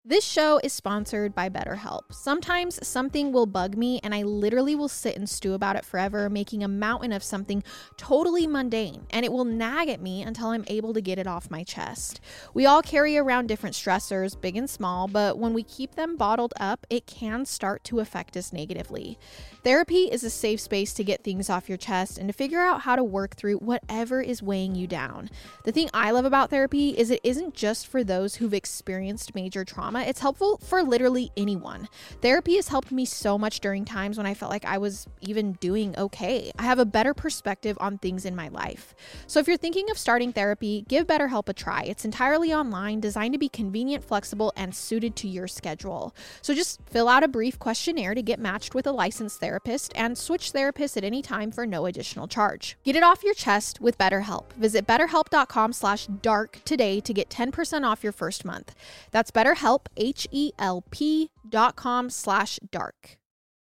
This 0.06 0.26
show 0.26 0.60
is 0.62 0.74
sponsored 0.74 1.34
by 1.34 1.48
BetterHelp. 1.48 2.12
Sometimes 2.12 2.86
something 2.86 3.32
will 3.32 3.46
bug 3.46 3.78
me 3.78 4.02
and 4.04 4.14
I 4.14 4.24
literally 4.24 4.76
will 4.76 4.90
sit 4.90 5.16
and 5.16 5.30
stew 5.30 5.54
about 5.54 5.78
it 5.78 5.86
forever, 5.86 6.30
making 6.30 6.62
a 6.62 6.68
mountain 6.68 7.14
of 7.14 7.24
something 7.24 7.64
totally 7.96 8.46
mundane, 8.46 9.08
and 9.12 9.24
it 9.24 9.32
will 9.32 9.46
nag 9.46 9.88
at 9.88 10.02
me 10.02 10.22
until 10.22 10.48
I'm 10.48 10.66
able 10.68 10.94
to 10.94 11.00
get 11.00 11.20
it 11.20 11.26
off 11.26 11.50
my 11.50 11.64
chest. 11.64 12.20
We 12.54 12.66
all 12.66 12.82
carry 12.82 13.18
around 13.18 13.48
different 13.48 13.78
stressors, 13.78 14.40
big 14.40 14.58
and 14.58 14.70
small, 14.70 15.08
but 15.08 15.38
when 15.38 15.54
we 15.54 15.64
keep 15.64 15.96
them 15.96 16.18
bottled 16.18 16.54
up, 16.60 16.86
it 16.90 17.06
can 17.06 17.46
start 17.46 17.86
to 17.86 18.02
affect 18.02 18.36
us 18.36 18.52
negatively. 18.52 19.18
Therapy 19.64 20.10
is 20.12 20.26
a 20.26 20.30
safe 20.30 20.60
space 20.60 20.94
to 20.96 21.06
get 21.06 21.24
things 21.24 21.50
off 21.50 21.70
your 21.70 21.78
chest 21.78 22.18
and 22.18 22.28
to 22.28 22.34
figure 22.34 22.60
out 22.60 22.82
how 22.82 22.98
to 22.98 23.06
work 23.06 23.38
through 23.38 23.60
whatever 23.60 24.22
is 24.22 24.44
weighing 24.44 24.76
you 24.76 24.86
down. 24.86 25.30
The 25.64 25.72
thing 25.72 25.90
I 25.94 26.12
love 26.12 26.26
about 26.26 26.50
therapy 26.50 26.90
is 26.90 27.10
it 27.10 27.22
isn't 27.24 27.54
just 27.54 27.88
for 27.88 28.04
those 28.04 28.36
who've 28.36 28.54
experienced 28.54 29.34
major 29.34 29.64
trauma, 29.64 29.93
it's 30.02 30.20
helpful 30.20 30.58
for 30.58 30.84
literally 30.84 31.32
anyone. 31.38 31.88
Therapy 32.22 32.56
has 32.56 32.68
helped 32.68 32.92
me 32.92 33.06
so 33.06 33.38
much 33.38 33.60
during 33.60 33.86
times 33.86 34.18
when 34.18 34.26
I 34.26 34.34
felt 34.34 34.52
like 34.52 34.66
I 34.66 34.78
was 34.78 35.08
even 35.22 35.54
doing 35.54 35.98
okay. 35.98 36.52
I 36.58 36.64
have 36.64 36.80
a 36.80 36.86
better 36.86 37.14
perspective 37.14 37.78
on 37.80 37.98
things 37.98 38.26
in 38.26 38.36
my 38.36 38.48
life. 38.50 38.96
So 39.28 39.40
if 39.40 39.48
you're 39.48 39.58
thinking 39.58 39.90
of 39.90 39.98
starting 39.98 40.34
therapy, 40.34 40.86
give 40.88 41.08
BetterHelp 41.08 41.50
a 41.50 41.54
try. 41.54 41.84
It's 41.84 42.06
entirely 42.06 42.54
online, 42.54 43.00
designed 43.00 43.34
to 43.34 43.40
be 43.40 43.50
convenient, 43.50 44.04
flexible, 44.04 44.52
and 44.56 44.76
suited 44.76 45.16
to 45.18 45.28
your 45.28 45.48
schedule. 45.48 46.16
So 46.42 46.54
just 46.54 46.82
fill 46.90 47.08
out 47.08 47.24
a 47.24 47.28
brief 47.28 47.60
questionnaire 47.60 48.16
to 48.16 48.22
get 48.22 48.40
matched 48.40 48.76
with 48.76 48.88
a 48.88 48.92
licensed 48.92 49.40
therapist 49.40 49.94
and 49.96 50.18
switch 50.18 50.52
therapists 50.52 50.98
at 50.98 51.04
any 51.04 51.22
time 51.22 51.52
for 51.52 51.66
no 51.66 51.86
additional 51.86 52.28
charge. 52.28 52.78
Get 52.84 52.96
it 52.96 53.04
off 53.04 53.24
your 53.24 53.34
chest 53.34 53.82
with 53.82 53.98
BetterHelp. 53.98 54.54
Visit 54.54 54.88
betterhelp.com 54.88 55.74
slash 55.74 56.08
dark 56.08 56.60
today 56.66 57.00
to 57.00 57.14
get 57.14 57.30
10% 57.30 57.84
off 57.84 58.04
your 58.04 58.12
first 58.12 58.46
month. 58.46 58.74
That's 59.12 59.32
betterhelp, 59.32 59.83
H-E-L-P 59.98 61.30
dot 61.50 61.76
com 61.76 62.10
slash 62.10 62.60
dark. 62.72 63.18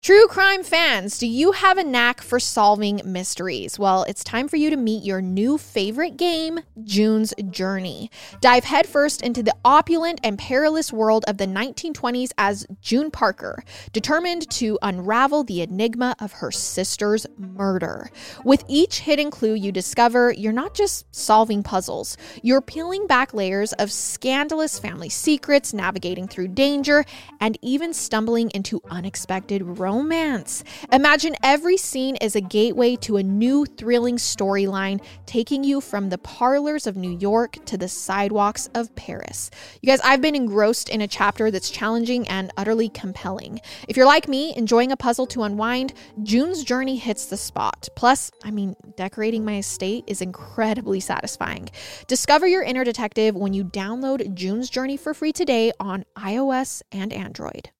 True 0.04 0.26
crime 0.26 0.62
fans, 0.62 1.16
do 1.16 1.26
you 1.26 1.52
have 1.52 1.78
a 1.78 1.82
knack 1.82 2.20
for 2.20 2.38
solving 2.38 3.00
mysteries? 3.06 3.78
Well, 3.78 4.02
it's 4.02 4.22
time 4.22 4.48
for 4.48 4.56
you 4.56 4.68
to 4.68 4.76
meet 4.76 5.02
your 5.02 5.22
new 5.22 5.56
favorite 5.56 6.18
game, 6.18 6.60
June's 6.82 7.32
Journey. 7.48 8.10
Dive 8.42 8.64
headfirst 8.64 9.22
into 9.22 9.42
the 9.42 9.56
opulent 9.64 10.20
and 10.22 10.38
perilous 10.38 10.92
world 10.92 11.24
of 11.26 11.38
the 11.38 11.46
1920s 11.46 12.32
as 12.36 12.66
June 12.82 13.10
Parker, 13.10 13.64
determined 13.94 14.50
to 14.50 14.78
unravel 14.82 15.42
the 15.42 15.62
enigma 15.62 16.14
of 16.20 16.32
her 16.32 16.50
sister's 16.50 17.26
murder. 17.38 18.10
With 18.44 18.62
each 18.68 18.98
hidden 18.98 19.30
clue 19.30 19.54
you 19.54 19.72
discover, 19.72 20.32
you're 20.32 20.52
not 20.52 20.74
just 20.74 21.06
solving 21.16 21.62
puzzles, 21.62 22.18
you're 22.42 22.60
peeling 22.60 23.06
back 23.06 23.32
layers 23.32 23.72
of 23.72 23.90
scandalous 23.90 24.78
family 24.78 25.08
secrets, 25.08 25.72
navigating 25.72 26.28
through 26.28 26.48
danger, 26.48 27.06
and 27.40 27.56
even 27.62 27.94
stumbling 27.94 28.50
into 28.50 28.82
unexpected 28.90 29.78
romance 29.78 29.93
romance. 29.94 30.64
Imagine 30.92 31.36
every 31.42 31.76
scene 31.76 32.16
is 32.16 32.34
a 32.34 32.40
gateway 32.40 32.96
to 32.96 33.16
a 33.16 33.22
new 33.22 33.64
thrilling 33.64 34.16
storyline, 34.16 35.00
taking 35.24 35.62
you 35.62 35.80
from 35.80 36.08
the 36.08 36.18
parlors 36.18 36.86
of 36.86 36.96
New 36.96 37.16
York 37.18 37.64
to 37.66 37.78
the 37.78 37.88
sidewalks 37.88 38.68
of 38.74 38.94
Paris. 38.96 39.50
You 39.82 39.86
guys, 39.86 40.00
I've 40.00 40.20
been 40.20 40.34
engrossed 40.34 40.88
in 40.88 41.00
a 41.00 41.06
chapter 41.06 41.50
that's 41.50 41.70
challenging 41.70 42.26
and 42.28 42.50
utterly 42.56 42.88
compelling. 42.88 43.60
If 43.88 43.96
you're 43.96 44.06
like 44.06 44.28
me, 44.28 44.54
enjoying 44.56 44.90
a 44.90 44.96
puzzle 44.96 45.26
to 45.28 45.44
unwind, 45.44 45.92
June's 46.22 46.64
journey 46.64 46.96
hits 46.96 47.26
the 47.26 47.36
spot. 47.36 47.88
Plus, 47.94 48.32
I 48.42 48.50
mean, 48.50 48.74
decorating 48.96 49.44
my 49.44 49.58
estate 49.58 50.04
is 50.08 50.20
incredibly 50.20 50.98
satisfying. 50.98 51.70
Discover 52.08 52.48
your 52.48 52.62
inner 52.62 52.84
detective 52.84 53.36
when 53.36 53.52
you 53.52 53.64
download 53.64 54.34
June's 54.34 54.70
Journey 54.70 54.96
for 54.96 55.14
free 55.14 55.32
today 55.32 55.72
on 55.78 56.04
iOS 56.16 56.82
and 56.90 57.12
Android. 57.12 57.70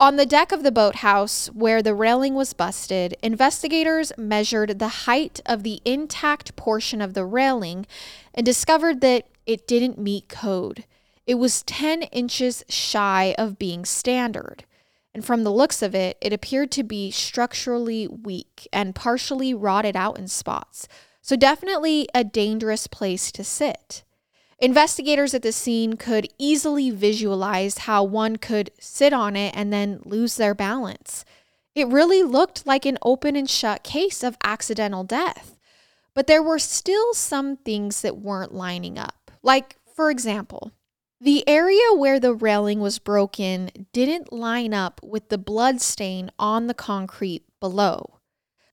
On 0.00 0.14
the 0.14 0.26
deck 0.26 0.52
of 0.52 0.62
the 0.62 0.70
boathouse, 0.70 1.48
where 1.48 1.82
the 1.82 1.94
railing 1.94 2.34
was 2.34 2.52
busted, 2.52 3.16
investigators 3.20 4.12
measured 4.16 4.78
the 4.78 4.88
height 4.88 5.40
of 5.44 5.64
the 5.64 5.80
intact 5.84 6.54
portion 6.54 7.00
of 7.00 7.14
the 7.14 7.24
railing 7.24 7.84
and 8.32 8.46
discovered 8.46 9.00
that 9.00 9.26
it 9.44 9.66
didn't 9.66 9.98
meet 9.98 10.28
code. 10.28 10.84
It 11.26 11.34
was 11.34 11.64
10 11.64 12.02
inches 12.02 12.64
shy 12.68 13.34
of 13.36 13.58
being 13.58 13.84
standard. 13.84 14.64
And 15.12 15.24
from 15.24 15.42
the 15.42 15.50
looks 15.50 15.82
of 15.82 15.96
it, 15.96 16.16
it 16.20 16.32
appeared 16.32 16.70
to 16.72 16.84
be 16.84 17.10
structurally 17.10 18.06
weak 18.06 18.68
and 18.72 18.94
partially 18.94 19.52
rotted 19.52 19.96
out 19.96 20.16
in 20.16 20.28
spots. 20.28 20.86
So, 21.22 21.34
definitely 21.34 22.08
a 22.14 22.22
dangerous 22.22 22.86
place 22.86 23.32
to 23.32 23.42
sit. 23.42 24.04
Investigators 24.60 25.34
at 25.34 25.42
the 25.42 25.52
scene 25.52 25.94
could 25.94 26.28
easily 26.36 26.90
visualize 26.90 27.78
how 27.78 28.02
one 28.02 28.36
could 28.36 28.72
sit 28.80 29.12
on 29.12 29.36
it 29.36 29.54
and 29.56 29.72
then 29.72 30.00
lose 30.04 30.36
their 30.36 30.54
balance. 30.54 31.24
It 31.76 31.86
really 31.86 32.24
looked 32.24 32.66
like 32.66 32.84
an 32.84 32.98
open 33.02 33.36
and 33.36 33.48
shut 33.48 33.84
case 33.84 34.24
of 34.24 34.36
accidental 34.42 35.04
death. 35.04 35.56
But 36.12 36.26
there 36.26 36.42
were 36.42 36.58
still 36.58 37.14
some 37.14 37.56
things 37.58 38.00
that 38.00 38.18
weren't 38.18 38.52
lining 38.52 38.98
up. 38.98 39.30
Like, 39.44 39.76
for 39.94 40.10
example, 40.10 40.72
the 41.20 41.48
area 41.48 41.94
where 41.94 42.18
the 42.18 42.34
railing 42.34 42.80
was 42.80 42.98
broken 42.98 43.70
didn't 43.92 44.32
line 44.32 44.74
up 44.74 45.00
with 45.04 45.28
the 45.28 45.38
blood 45.38 45.80
stain 45.80 46.32
on 46.36 46.66
the 46.66 46.74
concrete 46.74 47.44
below. 47.60 48.18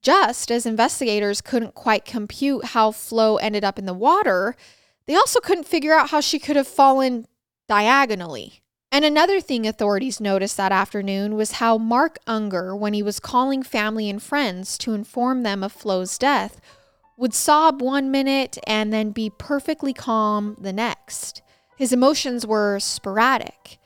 Just 0.01 0.50
as 0.50 0.65
investigators 0.65 1.42
couldn't 1.42 1.75
quite 1.75 2.06
compute 2.06 2.65
how 2.65 2.92
Flo 2.92 3.38
ended 3.38 3.63
up 3.63 3.77
in 3.77 3.86
the 3.86 3.94
water, 3.94 4.56
they 5.07 5.15
also 5.15 5.39
couldn't 5.39 5.67
figure 5.67 5.93
out 5.93 6.09
how 6.09 6.21
she 6.21 6.39
could 6.39 6.55
have 6.55 6.67
fallen 6.67 7.27
diagonally. 7.67 8.62
And 8.91 9.03
another 9.03 9.41
thing 9.41 9.67
authorities 9.67 10.21
noticed 10.21 10.57
that 10.57 10.71
afternoon 10.71 11.35
was 11.35 11.53
how 11.53 11.77
Mark 11.77 12.18
Unger, 12.27 12.75
when 12.75 12.94
he 12.94 13.03
was 13.03 13.20
calling 13.20 13.61
family 13.61 14.09
and 14.09 14.22
friends 14.22 14.77
to 14.79 14.94
inform 14.94 15.44
them 15.44 15.63
of 15.63 15.72
Flo's 15.72 16.18
death, 16.18 16.61
would 17.18 17.33
sob 17.33 17.81
one 17.81 18.09
minute 18.09 18.57
and 18.65 18.94
then 18.94 19.11
be 19.11 19.29
perfectly 19.29 19.94
calm 19.94 20.55
the 20.59 20.74
next. 20.74 21.41
His 21.77 21.91
emotions 21.91 22.46
were 22.46 22.79
sporadic. 22.79 23.79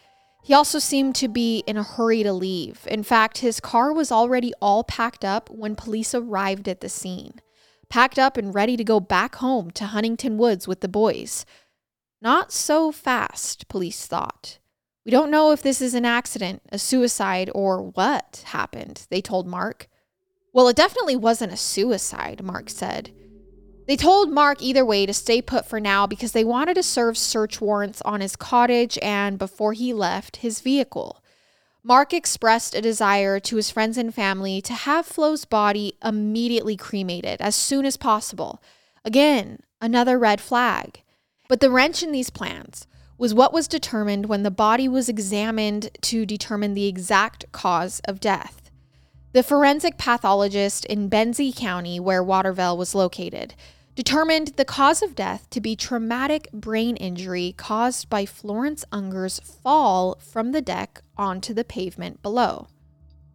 He 0.43 0.53
also 0.53 0.79
seemed 0.79 1.15
to 1.15 1.27
be 1.27 1.63
in 1.67 1.77
a 1.77 1.83
hurry 1.83 2.23
to 2.23 2.33
leave. 2.33 2.87
In 2.87 3.03
fact, 3.03 3.39
his 3.39 3.59
car 3.59 3.93
was 3.93 4.11
already 4.11 4.53
all 4.61 4.83
packed 4.83 5.25
up 5.25 5.49
when 5.49 5.75
police 5.75 6.13
arrived 6.13 6.67
at 6.67 6.81
the 6.81 6.89
scene 6.89 7.41
packed 7.89 8.19
up 8.19 8.37
and 8.37 8.53
ready 8.53 8.77
to 8.77 8.83
go 8.83 8.99
back 8.99 9.35
home 9.35 9.71
to 9.71 9.85
Huntington 9.85 10.37
Woods 10.37 10.67
with 10.67 10.81
the 10.81 10.87
boys. 10.87 11.45
Not 12.21 12.51
so 12.51 12.91
fast, 12.91 13.67
police 13.67 14.05
thought. 14.05 14.59
We 15.05 15.11
don't 15.11 15.31
know 15.31 15.51
if 15.51 15.61
this 15.61 15.81
is 15.81 15.93
an 15.93 16.05
accident, 16.05 16.61
a 16.71 16.77
suicide, 16.77 17.49
or 17.55 17.81
what 17.81 18.43
happened, 18.47 19.07
they 19.09 19.21
told 19.21 19.47
Mark. 19.47 19.87
Well, 20.53 20.67
it 20.67 20.75
definitely 20.75 21.15
wasn't 21.15 21.53
a 21.53 21.57
suicide, 21.57 22.43
Mark 22.43 22.69
said. 22.69 23.11
They 23.87 23.95
told 23.95 24.31
Mark 24.31 24.61
either 24.61 24.85
way 24.85 25.05
to 25.05 25.13
stay 25.13 25.41
put 25.41 25.65
for 25.65 25.79
now 25.79 26.05
because 26.05 26.31
they 26.31 26.43
wanted 26.43 26.75
to 26.75 26.83
serve 26.83 27.17
search 27.17 27.59
warrants 27.59 28.01
on 28.03 28.21
his 28.21 28.35
cottage 28.35 28.99
and, 29.01 29.39
before 29.39 29.73
he 29.73 29.93
left, 29.93 30.37
his 30.37 30.61
vehicle. 30.61 31.23
Mark 31.89 32.13
expressed 32.13 32.75
a 32.75 32.81
desire 32.81 33.39
to 33.39 33.55
his 33.55 33.71
friends 33.71 33.97
and 33.97 34.13
family 34.13 34.61
to 34.61 34.75
have 34.75 35.07
Flo's 35.07 35.43
body 35.43 35.93
immediately 36.05 36.77
cremated 36.77 37.41
as 37.41 37.55
soon 37.55 37.83
as 37.83 37.97
possible. 37.97 38.61
Again, 39.03 39.61
another 39.81 40.19
red 40.19 40.39
flag. 40.39 41.01
But 41.47 41.61
the 41.61 41.71
wrench 41.71 42.03
in 42.03 42.11
these 42.11 42.29
plans 42.29 42.85
was 43.17 43.33
what 43.33 43.51
was 43.51 43.67
determined 43.67 44.27
when 44.27 44.43
the 44.43 44.51
body 44.51 44.87
was 44.87 45.09
examined 45.09 45.89
to 46.01 46.27
determine 46.27 46.75
the 46.75 46.85
exact 46.85 47.51
cause 47.51 48.01
of 48.05 48.19
death. 48.19 48.69
The 49.33 49.41
forensic 49.41 49.97
pathologist 49.97 50.85
in 50.85 51.09
Benzie 51.09 51.55
County, 51.55 51.99
where 51.99 52.23
Watervale 52.23 52.77
was 52.77 52.93
located, 52.93 53.55
determined 53.99 54.53
the 54.55 54.63
cause 54.63 55.01
of 55.01 55.13
death 55.13 55.49
to 55.49 55.59
be 55.59 55.75
traumatic 55.75 56.49
brain 56.53 56.95
injury 56.95 57.53
caused 57.57 58.09
by 58.09 58.25
Florence 58.25 58.85
Unger's 58.93 59.41
fall 59.41 60.17
from 60.21 60.53
the 60.53 60.61
deck 60.61 61.01
onto 61.17 61.53
the 61.53 61.65
pavement 61.65 62.21
below. 62.21 62.69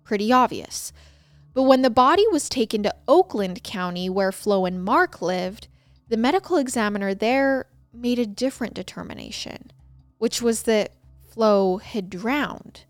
Pretty 0.05 0.33
obvious. 0.33 0.91
But 1.53 1.65
when 1.65 1.83
the 1.83 1.91
body 1.91 2.25
was 2.33 2.49
taken 2.49 2.83
to 2.83 2.95
Oakland 3.07 3.63
County, 3.63 4.09
where 4.09 4.33
Flo 4.33 4.65
and 4.65 4.83
Mark 4.83 5.21
lived, 5.21 5.69
the 6.09 6.17
medical 6.17 6.57
examiner 6.57 7.13
there 7.13 7.67
made 7.93 8.19
a 8.19 8.25
different 8.25 8.73
determination, 8.73 9.71
which 10.17 10.41
was 10.41 10.63
that 10.63 10.93
Flo 11.29 11.77
had 11.77 12.09
drowned. 12.09 12.85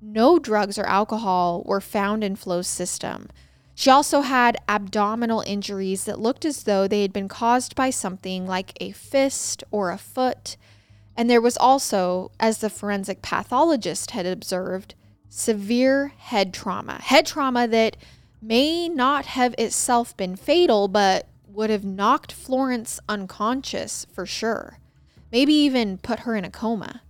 No 0.00 0.38
drugs 0.38 0.78
or 0.78 0.86
alcohol 0.86 1.64
were 1.66 1.80
found 1.80 2.22
in 2.22 2.36
Flo's 2.36 2.68
system, 2.68 3.30
she 3.78 3.90
also 3.90 4.22
had 4.22 4.56
abdominal 4.66 5.42
injuries 5.42 6.04
that 6.04 6.18
looked 6.18 6.46
as 6.46 6.62
though 6.62 6.88
they 6.88 7.02
had 7.02 7.12
been 7.12 7.28
caused 7.28 7.74
by 7.74 7.90
something 7.90 8.46
like 8.46 8.72
a 8.80 8.92
fist 8.92 9.62
or 9.70 9.90
a 9.90 9.98
foot. 9.98 10.56
And 11.14 11.28
there 11.28 11.42
was 11.42 11.58
also, 11.58 12.30
as 12.40 12.58
the 12.58 12.70
forensic 12.70 13.20
pathologist 13.20 14.12
had 14.12 14.24
observed, 14.24 14.94
severe 15.28 16.14
head 16.16 16.54
trauma. 16.54 17.02
Head 17.02 17.26
trauma 17.26 17.68
that 17.68 17.98
may 18.40 18.88
not 18.88 19.26
have 19.26 19.54
itself 19.58 20.16
been 20.16 20.36
fatal, 20.36 20.88
but 20.88 21.28
would 21.46 21.68
have 21.68 21.84
knocked 21.84 22.32
Florence 22.32 22.98
unconscious 23.10 24.06
for 24.10 24.24
sure. 24.24 24.78
Maybe 25.30 25.52
even 25.52 25.98
put 25.98 26.20
her 26.20 26.34
in 26.34 26.46
a 26.46 26.50
coma. 26.50 27.02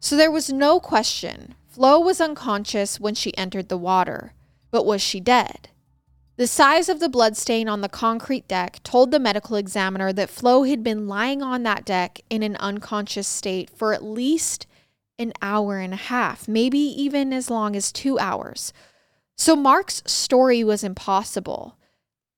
So 0.00 0.16
there 0.16 0.32
was 0.32 0.52
no 0.52 0.80
question. 0.80 1.54
Flo 1.68 2.00
was 2.00 2.20
unconscious 2.20 2.98
when 2.98 3.14
she 3.14 3.36
entered 3.38 3.68
the 3.68 3.78
water, 3.78 4.32
but 4.72 4.84
was 4.84 5.00
she 5.00 5.20
dead? 5.20 5.68
The 6.38 6.46
size 6.46 6.88
of 6.88 7.00
the 7.00 7.08
bloodstain 7.08 7.68
on 7.68 7.80
the 7.80 7.88
concrete 7.88 8.46
deck 8.46 8.78
told 8.84 9.10
the 9.10 9.18
medical 9.18 9.56
examiner 9.56 10.12
that 10.12 10.30
Flo 10.30 10.62
had 10.62 10.84
been 10.84 11.08
lying 11.08 11.42
on 11.42 11.64
that 11.64 11.84
deck 11.84 12.20
in 12.30 12.44
an 12.44 12.54
unconscious 12.60 13.26
state 13.26 13.68
for 13.68 13.92
at 13.92 14.04
least 14.04 14.64
an 15.18 15.32
hour 15.42 15.78
and 15.78 15.92
a 15.92 15.96
half, 15.96 16.46
maybe 16.46 16.78
even 16.78 17.32
as 17.32 17.50
long 17.50 17.74
as 17.74 17.90
two 17.90 18.20
hours. 18.20 18.72
So 19.36 19.56
Mark's 19.56 20.00
story 20.06 20.62
was 20.62 20.84
impossible. 20.84 21.76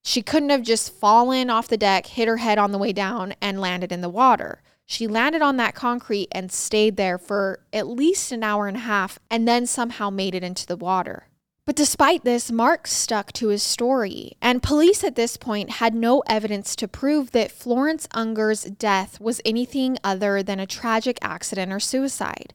She 0.02 0.22
couldn't 0.22 0.48
have 0.48 0.62
just 0.62 0.94
fallen 0.94 1.50
off 1.50 1.68
the 1.68 1.76
deck, 1.76 2.06
hit 2.06 2.26
her 2.26 2.38
head 2.38 2.56
on 2.56 2.72
the 2.72 2.78
way 2.78 2.94
down, 2.94 3.34
and 3.42 3.60
landed 3.60 3.92
in 3.92 4.00
the 4.00 4.08
water. 4.08 4.62
She 4.86 5.08
landed 5.08 5.42
on 5.42 5.58
that 5.58 5.74
concrete 5.74 6.28
and 6.32 6.50
stayed 6.50 6.96
there 6.96 7.18
for 7.18 7.60
at 7.70 7.86
least 7.86 8.32
an 8.32 8.44
hour 8.44 8.66
and 8.66 8.78
a 8.78 8.80
half 8.80 9.18
and 9.30 9.46
then 9.46 9.66
somehow 9.66 10.08
made 10.08 10.34
it 10.34 10.42
into 10.42 10.66
the 10.66 10.76
water. 10.76 11.26
But 11.66 11.76
despite 11.76 12.24
this, 12.24 12.50
Mark 12.50 12.86
stuck 12.86 13.32
to 13.34 13.48
his 13.48 13.62
story, 13.62 14.32
and 14.40 14.62
police 14.62 15.04
at 15.04 15.14
this 15.14 15.36
point 15.36 15.72
had 15.72 15.94
no 15.94 16.22
evidence 16.26 16.74
to 16.76 16.88
prove 16.88 17.30
that 17.30 17.52
Florence 17.52 18.08
Unger's 18.12 18.64
death 18.64 19.20
was 19.20 19.40
anything 19.44 19.98
other 20.02 20.42
than 20.42 20.58
a 20.58 20.66
tragic 20.66 21.18
accident 21.22 21.72
or 21.72 21.78
suicide. 21.78 22.54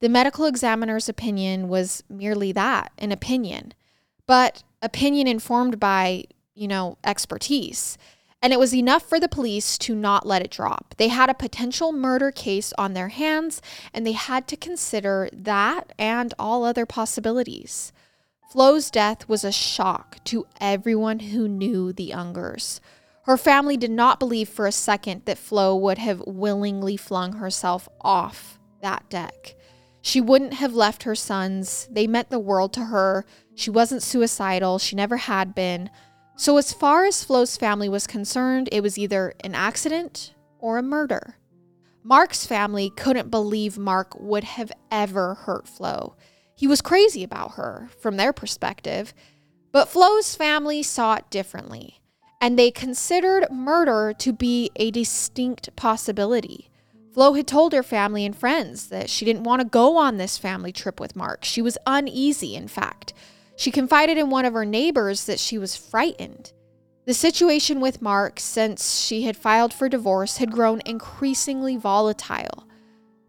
The 0.00 0.08
medical 0.08 0.44
examiner's 0.44 1.08
opinion 1.08 1.68
was 1.68 2.04
merely 2.08 2.52
that 2.52 2.92
an 2.98 3.10
opinion, 3.10 3.72
but 4.26 4.62
opinion 4.82 5.26
informed 5.26 5.80
by, 5.80 6.24
you 6.54 6.68
know, 6.68 6.98
expertise. 7.02 7.96
And 8.42 8.52
it 8.52 8.58
was 8.58 8.74
enough 8.74 9.08
for 9.08 9.18
the 9.18 9.26
police 9.26 9.78
to 9.78 9.94
not 9.94 10.26
let 10.26 10.42
it 10.42 10.50
drop. 10.50 10.94
They 10.98 11.08
had 11.08 11.30
a 11.30 11.34
potential 11.34 11.92
murder 11.92 12.30
case 12.30 12.74
on 12.76 12.92
their 12.92 13.08
hands, 13.08 13.62
and 13.94 14.06
they 14.06 14.12
had 14.12 14.46
to 14.48 14.56
consider 14.58 15.30
that 15.32 15.94
and 15.98 16.34
all 16.38 16.62
other 16.62 16.84
possibilities. 16.84 17.90
Flo's 18.54 18.88
death 18.88 19.28
was 19.28 19.42
a 19.42 19.50
shock 19.50 20.22
to 20.22 20.46
everyone 20.60 21.18
who 21.18 21.48
knew 21.48 21.92
the 21.92 22.12
Ungers. 22.14 22.78
Her 23.22 23.36
family 23.36 23.76
did 23.76 23.90
not 23.90 24.20
believe 24.20 24.48
for 24.48 24.68
a 24.68 24.70
second 24.70 25.22
that 25.24 25.38
Flo 25.38 25.74
would 25.74 25.98
have 25.98 26.22
willingly 26.24 26.96
flung 26.96 27.32
herself 27.32 27.88
off 28.00 28.60
that 28.80 29.10
deck. 29.10 29.56
She 30.02 30.20
wouldn't 30.20 30.54
have 30.54 30.72
left 30.72 31.02
her 31.02 31.16
sons. 31.16 31.88
They 31.90 32.06
meant 32.06 32.30
the 32.30 32.38
world 32.38 32.72
to 32.74 32.84
her. 32.84 33.26
She 33.56 33.70
wasn't 33.70 34.04
suicidal. 34.04 34.78
She 34.78 34.94
never 34.94 35.16
had 35.16 35.52
been. 35.56 35.90
So, 36.36 36.56
as 36.56 36.72
far 36.72 37.06
as 37.06 37.24
Flo's 37.24 37.56
family 37.56 37.88
was 37.88 38.06
concerned, 38.06 38.68
it 38.70 38.84
was 38.84 38.96
either 38.96 39.34
an 39.42 39.56
accident 39.56 40.32
or 40.60 40.78
a 40.78 40.82
murder. 40.82 41.38
Mark's 42.04 42.46
family 42.46 42.92
couldn't 42.96 43.32
believe 43.32 43.78
Mark 43.78 44.14
would 44.20 44.44
have 44.44 44.70
ever 44.92 45.34
hurt 45.34 45.66
Flo. 45.66 46.14
He 46.54 46.66
was 46.66 46.80
crazy 46.80 47.24
about 47.24 47.52
her, 47.52 47.90
from 48.00 48.16
their 48.16 48.32
perspective. 48.32 49.12
But 49.72 49.88
Flo's 49.88 50.34
family 50.34 50.82
saw 50.82 51.14
it 51.16 51.30
differently, 51.30 52.00
and 52.40 52.58
they 52.58 52.70
considered 52.70 53.50
murder 53.50 54.14
to 54.18 54.32
be 54.32 54.70
a 54.76 54.90
distinct 54.90 55.74
possibility. 55.74 56.70
Flo 57.12 57.34
had 57.34 57.46
told 57.46 57.72
her 57.72 57.82
family 57.82 58.24
and 58.24 58.36
friends 58.36 58.88
that 58.88 59.08
she 59.08 59.24
didn't 59.24 59.44
want 59.44 59.62
to 59.62 59.68
go 59.68 59.96
on 59.96 60.16
this 60.16 60.36
family 60.36 60.72
trip 60.72 60.98
with 60.98 61.14
Mark. 61.14 61.44
She 61.44 61.62
was 61.62 61.78
uneasy, 61.86 62.56
in 62.56 62.66
fact. 62.66 63.14
She 63.56 63.70
confided 63.70 64.18
in 64.18 64.30
one 64.30 64.44
of 64.44 64.52
her 64.52 64.64
neighbors 64.64 65.26
that 65.26 65.38
she 65.38 65.56
was 65.56 65.76
frightened. 65.76 66.52
The 67.06 67.14
situation 67.14 67.80
with 67.80 68.02
Mark, 68.02 68.40
since 68.40 69.00
she 69.00 69.22
had 69.22 69.36
filed 69.36 69.72
for 69.72 69.88
divorce, 69.88 70.38
had 70.38 70.50
grown 70.50 70.82
increasingly 70.86 71.76
volatile. 71.76 72.66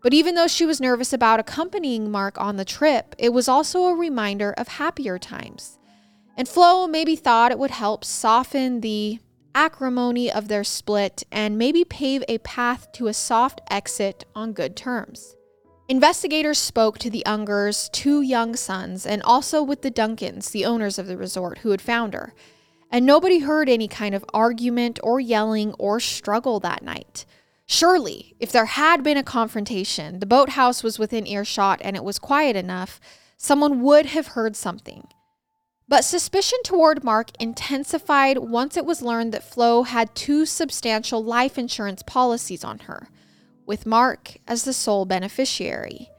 But 0.06 0.14
even 0.14 0.36
though 0.36 0.46
she 0.46 0.68
was 0.68 0.80
nervous 0.80 1.14
about 1.14 1.40
accompanying 1.40 2.12
Mark 2.12 2.40
on 2.40 2.58
the 2.58 2.64
trip, 2.64 3.16
it 3.18 3.34
was 3.34 3.48
also 3.48 3.86
a 3.86 3.96
reminder 3.96 4.54
of 4.56 4.68
happier 4.68 5.18
times. 5.18 5.80
And 6.38 6.48
Flo 6.48 6.86
maybe 6.86 7.16
thought 7.16 7.52
it 7.52 7.58
would 7.58 7.72
help 7.72 8.06
soften 8.06 8.82
the 8.82 9.18
acrimony 9.56 10.32
of 10.32 10.48
their 10.48 10.64
split 10.64 11.24
and 11.32 11.58
maybe 11.58 11.84
pave 11.84 12.24
a 12.28 12.38
path 12.38 12.92
to 12.92 13.08
a 13.08 13.16
soft 13.16 13.62
exit 13.72 14.26
on 14.36 14.54
good 14.54 14.76
terms. 14.76 15.36
Investigators 15.90 16.60
spoke 16.60 17.00
to 17.00 17.10
the 17.10 17.24
Ungers' 17.26 17.92
two 17.92 18.22
young 18.22 18.56
sons 18.56 19.08
and 19.08 19.24
also 19.24 19.64
with 19.64 19.82
the 19.82 19.90
Duncans, 19.90 20.52
the 20.52 20.66
owners 20.66 21.00
of 21.00 21.08
the 21.08 21.18
resort, 21.18 21.58
who 21.64 21.72
had 21.72 21.82
found 21.82 22.14
her. 22.14 22.36
And 22.92 23.08
nobody 23.08 23.40
heard 23.40 23.68
any 23.68 23.88
kind 23.88 24.14
of 24.14 24.24
argument 24.36 25.00
or 25.02 25.20
yelling 25.20 25.74
or 25.80 26.00
struggle 26.00 26.60
that 26.60 26.84
night. 26.84 27.26
Surely, 27.68 28.36
if 28.40 28.52
there 28.52 28.66
had 28.66 29.04
been 29.04 29.18
a 29.18 29.24
confrontation, 29.24 30.20
the 30.20 30.26
boathouse 30.26 30.84
was 30.84 31.00
within 31.00 31.26
earshot 31.26 31.82
and 31.84 31.96
it 31.96 32.04
was 32.04 32.20
quiet 32.20 32.56
enough, 32.56 33.00
someone 33.38 33.82
would 33.82 34.08
have 34.08 34.28
heard 34.28 34.56
something. 34.56 35.08
But 35.88 36.04
suspicion 36.04 36.60
toward 36.64 37.04
Mark 37.04 37.30
intensified 37.40 38.40
once 38.40 38.76
it 38.78 38.86
was 38.86 39.02
learned 39.02 39.34
that 39.34 39.44
Flo 39.44 39.84
had 39.84 40.16
two 40.16 40.46
substantial 40.46 41.24
life 41.24 41.58
insurance 41.58 42.04
policies 42.04 42.64
on 42.64 42.80
her 42.80 43.10
with 43.66 43.86
Mark 43.86 44.38
as 44.48 44.64
the 44.64 44.74
sole 44.74 45.06
beneficiary. 45.06 46.10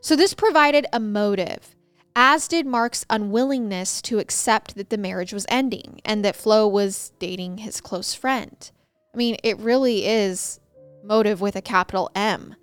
So, 0.00 0.16
this 0.16 0.34
provided 0.34 0.86
a 0.92 0.98
motive 0.98 1.76
as 2.16 2.48
did 2.48 2.66
Mark's 2.66 3.06
unwillingness 3.08 4.02
to 4.02 4.18
accept 4.18 4.74
that 4.74 4.90
the 4.90 4.98
marriage 4.98 5.32
was 5.32 5.46
ending 5.48 6.00
and 6.04 6.24
that 6.24 6.34
Flo 6.34 6.66
was 6.66 7.12
dating 7.20 7.58
his 7.58 7.80
close 7.80 8.12
friend. 8.12 8.72
I 9.14 9.16
mean, 9.16 9.36
it 9.44 9.56
really 9.58 10.04
is 10.04 10.58
motive 11.04 11.40
with 11.40 11.54
a 11.54 11.62
capital 11.62 12.10
M. 12.16 12.56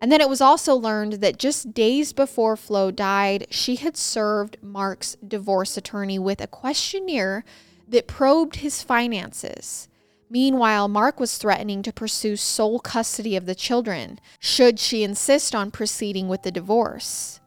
And 0.00 0.12
then 0.12 0.20
it 0.20 0.28
was 0.28 0.40
also 0.40 0.74
learned 0.74 1.14
that 1.14 1.38
just 1.38 1.72
days 1.72 2.12
before 2.12 2.56
Flo 2.56 2.90
died, 2.90 3.46
she 3.50 3.76
had 3.76 3.96
served 3.96 4.58
Mark's 4.62 5.16
divorce 5.26 5.76
attorney 5.76 6.18
with 6.18 6.40
a 6.40 6.46
questionnaire 6.46 7.44
that 7.88 8.06
probed 8.06 8.56
his 8.56 8.82
finances. 8.82 9.88
Meanwhile, 10.28 10.88
Mark 10.88 11.20
was 11.20 11.38
threatening 11.38 11.82
to 11.82 11.92
pursue 11.92 12.36
sole 12.36 12.80
custody 12.80 13.36
of 13.36 13.46
the 13.46 13.54
children 13.54 14.18
should 14.40 14.78
she 14.78 15.02
insist 15.02 15.54
on 15.54 15.70
proceeding 15.70 16.28
with 16.28 16.42
the 16.42 16.50
divorce. 16.50 17.40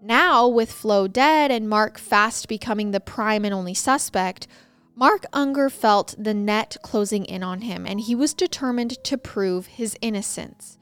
Now, 0.00 0.46
with 0.46 0.70
Flo 0.70 1.08
dead 1.08 1.50
and 1.50 1.68
Mark 1.68 1.98
fast 1.98 2.46
becoming 2.46 2.92
the 2.92 3.00
prime 3.00 3.44
and 3.44 3.52
only 3.52 3.74
suspect, 3.74 4.46
Mark 4.94 5.24
Unger 5.32 5.68
felt 5.68 6.14
the 6.16 6.34
net 6.34 6.76
closing 6.82 7.24
in 7.24 7.42
on 7.42 7.62
him 7.62 7.84
and 7.84 8.00
he 8.00 8.14
was 8.14 8.32
determined 8.32 9.02
to 9.04 9.18
prove 9.18 9.66
his 9.66 9.96
innocence. 10.00 10.78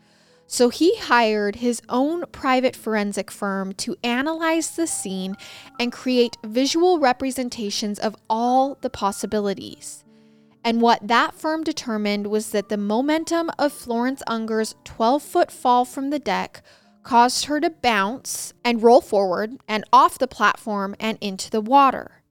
So 0.53 0.69
he 0.69 0.95
hired 0.99 1.57
his 1.57 1.81
own 1.89 2.27
private 2.31 2.77
forensic 2.77 3.31
firm 3.31 3.73
to 3.77 3.97
analyze 4.05 4.77
the 4.77 4.87
scene 4.87 5.35
and 5.81 5.91
create 5.91 6.37
visual 6.45 6.99
representations 6.99 7.99
of 7.99 8.17
all 8.29 8.77
the 8.83 8.91
possibilities. 8.91 10.05
And 10.63 10.83
what 10.83 11.09
that 11.09 11.33
firm 11.33 11.65
determined 11.65 12.27
was 12.27 12.51
that 12.51 12.69
the 12.69 12.77
momentum 12.77 13.51
of 13.59 13.73
Florence 13.73 14.23
Unger's 14.27 14.75
12 14.85 15.23
foot 15.23 15.51
fall 15.51 15.87
from 15.87 16.11
the 16.11 16.19
deck 16.19 16.63
caused 17.03 17.47
her 17.47 17.59
to 17.59 17.71
bounce 17.71 18.53
and 18.63 18.83
roll 18.83 19.01
forward 19.01 19.57
and 19.67 19.85
off 19.91 20.19
the 20.19 20.29
platform 20.29 20.95
and 21.01 21.17
into 21.23 21.49
the 21.49 21.63
water. 21.63 22.22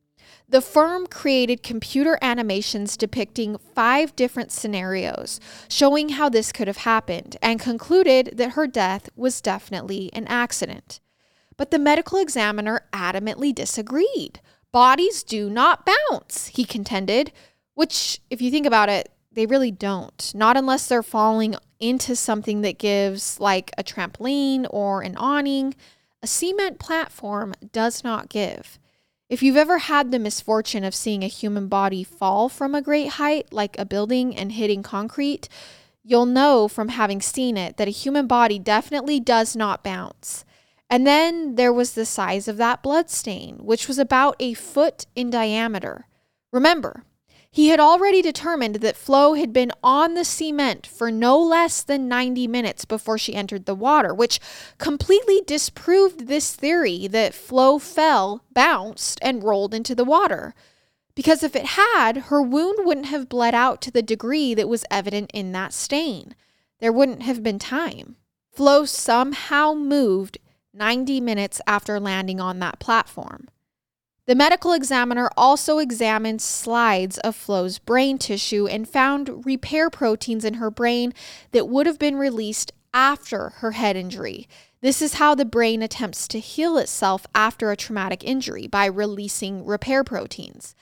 The 0.51 0.59
firm 0.59 1.07
created 1.07 1.63
computer 1.63 2.19
animations 2.21 2.97
depicting 2.97 3.57
five 3.57 4.13
different 4.17 4.51
scenarios, 4.51 5.39
showing 5.69 6.09
how 6.09 6.27
this 6.27 6.51
could 6.51 6.67
have 6.67 6.79
happened, 6.79 7.37
and 7.41 7.57
concluded 7.57 8.33
that 8.35 8.51
her 8.51 8.67
death 8.67 9.07
was 9.15 9.39
definitely 9.39 10.09
an 10.11 10.27
accident. 10.27 10.99
But 11.55 11.71
the 11.71 11.79
medical 11.79 12.19
examiner 12.19 12.81
adamantly 12.91 13.55
disagreed. 13.55 14.41
Bodies 14.73 15.23
do 15.23 15.49
not 15.49 15.87
bounce, 16.09 16.47
he 16.47 16.65
contended, 16.65 17.31
which, 17.73 18.19
if 18.29 18.41
you 18.41 18.51
think 18.51 18.65
about 18.65 18.89
it, 18.89 19.09
they 19.31 19.45
really 19.45 19.71
don't. 19.71 20.33
Not 20.35 20.57
unless 20.57 20.85
they're 20.85 21.01
falling 21.01 21.55
into 21.79 22.13
something 22.13 22.59
that 22.59 22.77
gives 22.77 23.39
like 23.39 23.71
a 23.77 23.85
trampoline 23.85 24.67
or 24.69 25.01
an 25.01 25.15
awning. 25.15 25.75
A 26.21 26.27
cement 26.27 26.77
platform 26.77 27.53
does 27.71 28.03
not 28.03 28.27
give. 28.27 28.80
If 29.31 29.41
you've 29.41 29.55
ever 29.55 29.77
had 29.77 30.11
the 30.11 30.19
misfortune 30.19 30.83
of 30.83 30.93
seeing 30.93 31.23
a 31.23 31.27
human 31.27 31.69
body 31.69 32.03
fall 32.03 32.49
from 32.49 32.75
a 32.75 32.81
great 32.81 33.11
height, 33.11 33.53
like 33.53 33.79
a 33.79 33.85
building, 33.85 34.35
and 34.35 34.51
hitting 34.51 34.83
concrete, 34.83 35.47
you'll 36.03 36.25
know 36.25 36.67
from 36.67 36.89
having 36.89 37.21
seen 37.21 37.55
it 37.55 37.77
that 37.77 37.87
a 37.87 37.91
human 37.91 38.27
body 38.27 38.59
definitely 38.59 39.21
does 39.21 39.55
not 39.55 39.85
bounce. 39.85 40.43
And 40.89 41.07
then 41.07 41.55
there 41.55 41.71
was 41.71 41.93
the 41.93 42.05
size 42.05 42.49
of 42.49 42.57
that 42.57 42.83
blood 42.83 43.09
stain, 43.09 43.59
which 43.59 43.87
was 43.87 43.97
about 43.97 44.35
a 44.37 44.53
foot 44.53 45.05
in 45.15 45.29
diameter. 45.29 46.07
Remember, 46.51 47.05
he 47.51 47.67
had 47.67 47.81
already 47.81 48.21
determined 48.21 48.75
that 48.75 48.95
Flo 48.95 49.33
had 49.33 49.51
been 49.51 49.73
on 49.83 50.13
the 50.13 50.23
cement 50.23 50.87
for 50.87 51.11
no 51.11 51.37
less 51.37 51.83
than 51.83 52.07
90 52.07 52.47
minutes 52.47 52.85
before 52.85 53.17
she 53.17 53.35
entered 53.35 53.65
the 53.65 53.75
water, 53.75 54.13
which 54.13 54.39
completely 54.77 55.41
disproved 55.45 56.27
this 56.27 56.55
theory 56.55 57.07
that 57.07 57.33
Flo 57.33 57.77
fell, 57.77 58.45
bounced, 58.53 59.19
and 59.21 59.43
rolled 59.43 59.73
into 59.73 59.93
the 59.93 60.05
water. 60.05 60.53
Because 61.13 61.43
if 61.43 61.53
it 61.53 61.65
had, 61.65 62.17
her 62.27 62.41
wound 62.41 62.85
wouldn't 62.85 63.07
have 63.07 63.27
bled 63.27 63.53
out 63.53 63.81
to 63.81 63.91
the 63.91 64.01
degree 64.01 64.53
that 64.53 64.69
was 64.69 64.85
evident 64.89 65.29
in 65.33 65.51
that 65.51 65.73
stain. 65.73 66.35
There 66.79 66.93
wouldn't 66.93 67.23
have 67.23 67.43
been 67.43 67.59
time. 67.59 68.15
Flo 68.49 68.85
somehow 68.85 69.73
moved 69.73 70.37
90 70.73 71.19
minutes 71.19 71.59
after 71.67 71.99
landing 71.99 72.39
on 72.39 72.59
that 72.59 72.79
platform. 72.79 73.49
The 74.31 74.35
medical 74.35 74.71
examiner 74.71 75.29
also 75.35 75.79
examined 75.79 76.41
slides 76.41 77.17
of 77.17 77.35
Flo's 77.35 77.79
brain 77.79 78.17
tissue 78.17 78.65
and 78.65 78.87
found 78.87 79.45
repair 79.45 79.89
proteins 79.89 80.45
in 80.45 80.53
her 80.53 80.71
brain 80.71 81.13
that 81.51 81.67
would 81.67 81.85
have 81.85 81.99
been 81.99 82.15
released 82.15 82.71
after 82.93 83.49
her 83.57 83.71
head 83.71 83.97
injury. 83.97 84.47
This 84.79 85.01
is 85.01 85.15
how 85.15 85.35
the 85.35 85.43
brain 85.43 85.81
attempts 85.81 86.29
to 86.29 86.39
heal 86.39 86.77
itself 86.77 87.27
after 87.35 87.71
a 87.71 87.75
traumatic 87.75 88.23
injury 88.23 88.67
by 88.67 88.85
releasing 88.85 89.65
repair 89.65 90.01
proteins. 90.01 90.75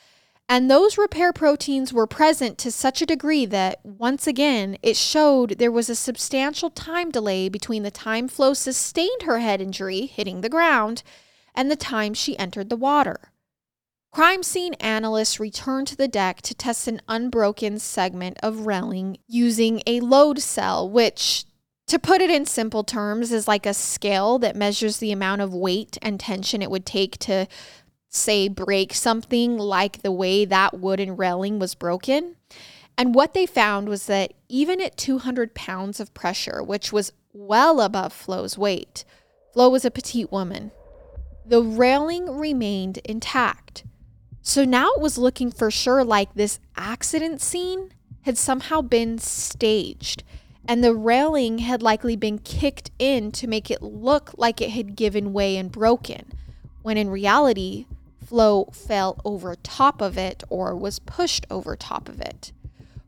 And 0.47 0.69
those 0.69 0.99
repair 0.99 1.33
proteins 1.33 1.91
were 1.91 2.05
present 2.05 2.59
to 2.59 2.71
such 2.71 3.01
a 3.01 3.07
degree 3.07 3.47
that, 3.47 3.83
once 3.83 4.27
again, 4.27 4.77
it 4.83 4.95
showed 4.95 5.57
there 5.57 5.71
was 5.71 5.89
a 5.89 5.95
substantial 5.95 6.69
time 6.69 7.09
delay 7.09 7.49
between 7.49 7.81
the 7.81 7.89
time 7.89 8.27
Flo 8.27 8.53
sustained 8.53 9.23
her 9.23 9.39
head 9.39 9.59
injury, 9.59 10.05
hitting 10.05 10.41
the 10.41 10.49
ground, 10.49 11.01
and 11.55 11.71
the 11.71 11.75
time 11.75 12.13
she 12.13 12.37
entered 12.37 12.69
the 12.69 12.75
water. 12.75 13.31
Crime 14.11 14.41
scene 14.41 14.73
analysts 14.75 15.39
returned 15.39 15.87
to 15.87 15.95
the 15.95 16.07
deck 16.07 16.41
to 16.41 16.55
test 16.55 16.87
an 16.87 16.99
unbroken 17.07 17.77
segment 17.79 18.37
of 18.41 18.65
railing 18.65 19.17
using 19.27 19.81
a 19.85 19.99
load 19.99 20.39
cell, 20.39 20.89
which 20.89 21.45
To 21.89 21.97
put 21.97 22.21
it 22.21 22.29
in 22.29 22.45
simple 22.45 22.83
terms, 22.83 23.31
is 23.31 23.47
like 23.47 23.65
a 23.65 23.73
scale 23.73 24.37
that 24.39 24.55
measures 24.55 24.97
the 24.97 25.11
amount 25.11 25.41
of 25.41 25.55
weight 25.55 25.97
and 26.03 26.19
tension 26.19 26.61
it 26.61 26.69
would 26.69 26.85
take 26.85 27.17
to, 27.17 27.47
say, 28.09 28.47
break 28.47 28.93
something 28.93 29.57
like 29.57 30.03
the 30.03 30.11
way 30.11 30.45
that 30.45 30.79
wooden 30.79 31.17
railing 31.17 31.57
was 31.57 31.73
broken. 31.73 32.35
And 32.95 33.15
what 33.15 33.33
they 33.33 33.47
found 33.47 33.89
was 33.89 34.05
that 34.05 34.33
even 34.47 34.79
at 34.79 34.97
200 34.97 35.55
pounds 35.55 35.99
of 35.99 36.13
pressure, 36.13 36.61
which 36.61 36.93
was 36.93 37.11
well 37.33 37.81
above 37.81 38.13
Flo's 38.13 38.55
weight, 38.55 39.03
Flo 39.51 39.67
was 39.67 39.83
a 39.83 39.89
petite 39.89 40.31
woman, 40.31 40.69
the 41.43 41.63
railing 41.63 42.37
remained 42.37 42.99
intact. 42.99 43.83
So 44.49 44.65
now 44.65 44.89
it 44.93 44.99
was 44.99 45.19
looking 45.19 45.51
for 45.51 45.69
sure 45.69 46.03
like 46.03 46.33
this 46.33 46.59
accident 46.75 47.39
scene 47.39 47.91
had 48.23 48.35
somehow 48.35 48.81
been 48.81 49.19
staged 49.19 50.23
and 50.67 50.83
the 50.83 50.95
railing 50.95 51.59
had 51.59 51.83
likely 51.83 52.15
been 52.15 52.39
kicked 52.39 52.89
in 52.97 53.31
to 53.33 53.45
make 53.45 53.69
it 53.69 53.83
look 53.83 54.31
like 54.37 54.59
it 54.59 54.71
had 54.71 54.95
given 54.95 55.33
way 55.33 55.55
and 55.55 55.71
broken, 55.71 56.31
when 56.81 56.97
in 56.97 57.11
reality, 57.11 57.85
Flo 58.25 58.65
fell 58.73 59.21
over 59.23 59.53
top 59.53 60.01
of 60.01 60.17
it 60.17 60.43
or 60.49 60.75
was 60.75 60.97
pushed 60.97 61.45
over 61.51 61.75
top 61.75 62.09
of 62.09 62.19
it. 62.19 62.51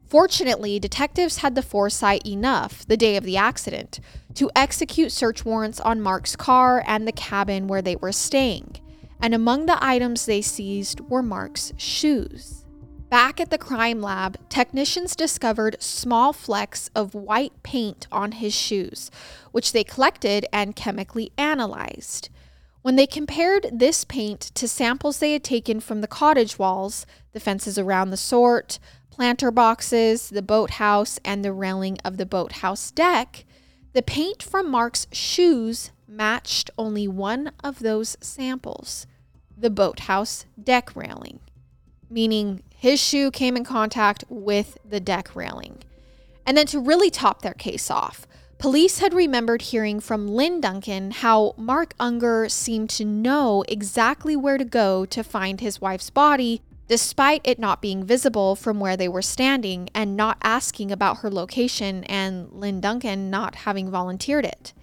Fortunately, 0.06 0.78
detectives 0.78 1.38
had 1.38 1.56
the 1.56 1.64
foresight 1.64 2.24
enough 2.24 2.86
the 2.86 2.96
day 2.96 3.18
of 3.18 3.24
the 3.24 3.38
accident 3.38 4.00
to 4.36 4.52
execute 4.56 5.12
search 5.12 5.44
warrants 5.44 5.80
on 5.80 6.02
Mark's 6.02 6.36
car 6.36 6.84
and 6.86 7.08
the 7.08 7.12
cabin 7.12 7.66
where 7.66 7.82
they 7.82 7.96
were 7.96 8.12
staying. 8.12 8.76
And 9.22 9.36
among 9.36 9.68
the 9.68 9.78
items 9.84 10.26
they 10.26 10.42
seized 10.42 11.00
were 11.02 11.22
Mark's 11.22 11.74
shoes. 11.78 12.66
Back 13.12 13.40
at 13.40 13.52
the 13.52 13.58
crime 13.58 14.02
lab, 14.02 14.38
technicians 14.50 15.16
discovered 15.16 15.76
small 15.80 16.34
flecks 16.34 16.90
of 16.96 17.14
white 17.14 17.62
paint 17.62 18.08
on 18.12 18.32
his 18.32 18.54
shoes, 18.54 19.12
which 19.52 19.74
they 19.74 19.84
collected 19.84 20.46
and 20.52 20.76
chemically 20.76 21.32
analyzed. 21.38 22.30
When 22.82 22.96
they 22.96 23.06
compared 23.06 23.68
this 23.72 24.06
paint 24.06 24.40
to 24.56 24.68
samples 24.68 25.20
they 25.20 25.34
had 25.34 25.44
taken 25.44 25.82
from 25.82 26.02
the 26.02 26.08
cottage 26.08 26.58
walls, 26.58 27.06
the 27.34 27.40
fences 27.40 27.78
around 27.78 28.10
the 28.10 28.18
sort, 28.18 28.80
planter 29.12 29.52
boxes, 29.52 30.30
the 30.30 30.42
boathouse, 30.42 31.20
and 31.24 31.46
the 31.46 31.54
railing 31.54 32.00
of 32.04 32.18
the 32.18 32.26
boathouse 32.26 32.90
deck, 32.90 33.46
the 33.94 34.02
paint 34.02 34.42
from 34.42 34.72
Mark's 34.72 35.06
shoes 35.12 35.92
matched 36.08 36.72
only 36.78 37.08
one 37.08 37.52
of 37.64 37.80
those 37.80 38.18
samples 38.22 39.06
the 39.62 39.70
boathouse 39.70 40.46
deck 40.62 40.96
railing, 40.96 41.40
meaning 42.10 42.64
his 42.76 43.00
shoe 43.00 43.32
came 43.32 43.56
in 43.56 43.64
contact 43.64 44.24
with 44.28 44.78
the 44.84 45.00
deck 45.00 45.36
railing. 45.36 45.84
And 46.46 46.58
then 46.58 46.66
to 46.68 46.80
really 46.80 47.12
top 47.12 47.42
their 47.42 47.54
case 47.54 47.92
off, 47.92 48.28
police 48.58 49.00
had 49.00 49.14
remembered 49.14 49.62
hearing 49.62 50.00
from 50.00 50.28
Lynn 50.28 50.60
Duncan 50.60 51.12
how 51.12 51.54
Mark 51.58 51.94
Unger 52.00 52.50
seemed 52.50 52.90
to 52.92 53.06
know 53.06 53.64
exactly 53.68 54.36
where 54.36 54.58
to 54.58 54.66
go 54.66 55.06
to 55.06 55.24
find 55.24 55.62
his 55.62 55.80
wife's 55.80 56.10
body, 56.10 56.62
despite 56.88 57.42
it 57.44 57.60
not 57.60 57.82
being 57.82 58.04
visible 58.04 58.56
from 58.56 58.80
where 58.80 58.98
they 58.98 59.08
were 59.08 59.22
standing 59.22 59.90
and 59.94 60.18
not 60.18 60.38
asking 60.44 60.92
about 60.92 61.20
her 61.20 61.30
location 61.30 62.04
and 62.06 62.52
Lynn 62.52 62.82
Duncan 62.82 63.30
not 63.30 63.56
having 63.56 63.90
volunteered 63.90 64.46
it. 64.46 64.74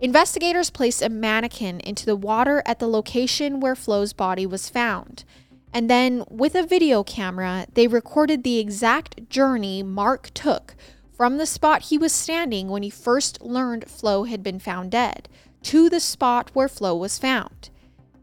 Investigators 0.00 0.70
placed 0.70 1.02
a 1.02 1.08
mannequin 1.08 1.80
into 1.80 2.06
the 2.06 2.16
water 2.16 2.62
at 2.64 2.78
the 2.78 2.88
location 2.88 3.60
where 3.60 3.76
Flo's 3.76 4.12
body 4.12 4.46
was 4.46 4.68
found 4.68 5.24
and 5.72 5.88
then, 5.88 6.24
with 6.28 6.54
a 6.54 6.66
video 6.66 7.04
camera, 7.04 7.66
they 7.74 7.86
recorded 7.86 8.42
the 8.42 8.58
exact 8.58 9.28
journey 9.30 9.82
Mark 9.82 10.30
took 10.34 10.74
from 11.12 11.36
the 11.36 11.46
spot 11.46 11.82
he 11.82 11.98
was 11.98 12.12
standing 12.12 12.68
when 12.68 12.82
he 12.82 12.90
first 12.90 13.40
learned 13.40 13.88
Flo 13.88 14.24
had 14.24 14.42
been 14.42 14.58
found 14.58 14.90
dead 14.90 15.28
to 15.62 15.88
the 15.88 16.00
spot 16.00 16.50
where 16.54 16.68
Flo 16.68 16.96
was 16.96 17.18
found. 17.18 17.70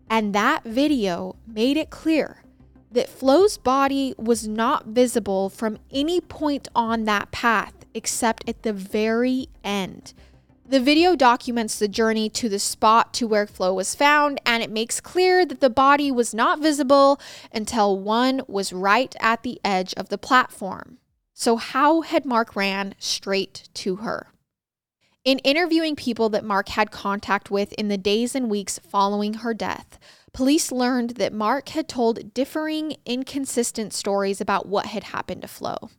And 0.09 0.33
that 0.33 0.63
video 0.63 1.35
made 1.45 1.77
it 1.77 1.89
clear 1.89 2.43
that 2.91 3.09
Flo's 3.09 3.57
body 3.57 4.13
was 4.17 4.47
not 4.47 4.87
visible 4.87 5.49
from 5.49 5.77
any 5.91 6.19
point 6.19 6.67
on 6.75 7.03
that 7.05 7.31
path 7.31 7.73
except 7.93 8.47
at 8.49 8.63
the 8.63 8.73
very 8.73 9.47
end. 9.63 10.13
The 10.69 10.82
video 10.82 11.15
documents 11.15 11.80
the 11.80 11.88
journey 11.88 12.30
to 12.32 12.49
the 12.49 12.60
spot 12.60 13.13
to 13.13 13.25
where 13.25 13.47
Flo 13.47 13.73
was 13.73 13.95
found, 13.95 14.41
and 14.45 14.62
it 14.62 14.69
makes 14.69 14.99
clear 14.99 15.45
that 15.45 15.62
the 15.62 15.69
body 15.69 16.12
was 16.12 16.34
not 16.34 16.60
visible 16.60 17.21
until 17.53 17.97
one 17.97 18.41
was 18.49 18.73
right 18.73 19.15
at 19.21 19.43
the 19.43 19.62
edge 19.63 19.93
of 19.93 20.10
the 20.10 20.17
platform. 20.17 20.97
So, 21.34 21.56
how 21.56 22.01
had 22.01 22.25
Mark 22.25 22.53
ran 22.53 22.95
straight 22.99 23.69
to 23.75 23.97
her? 23.97 24.34
In 25.23 25.39
interviewing 25.39 25.95
people 25.95 26.27
that 26.30 26.43
Mark 26.43 26.67
had 26.67 26.91
contact 26.91 27.49
with 27.49 27.71
in 27.73 27.88
the 27.88 27.97
days 27.97 28.36
and 28.36 28.49
weeks 28.49 28.77
following 28.77 29.36
her 29.36 29.53
death, 29.53 29.97
police 30.34 30.69
learned 30.69 31.12
that 31.12 31.32
Mark 31.32 31.69
had 31.69 31.88
told 31.88 32.34
differing, 32.34 32.97
inconsistent 33.06 33.93
stories 33.93 34.41
about 34.41 34.67
what 34.67 34.88
had 34.88 35.06
happened 35.06 35.43
to 35.43 35.47
Flo. 35.47 35.91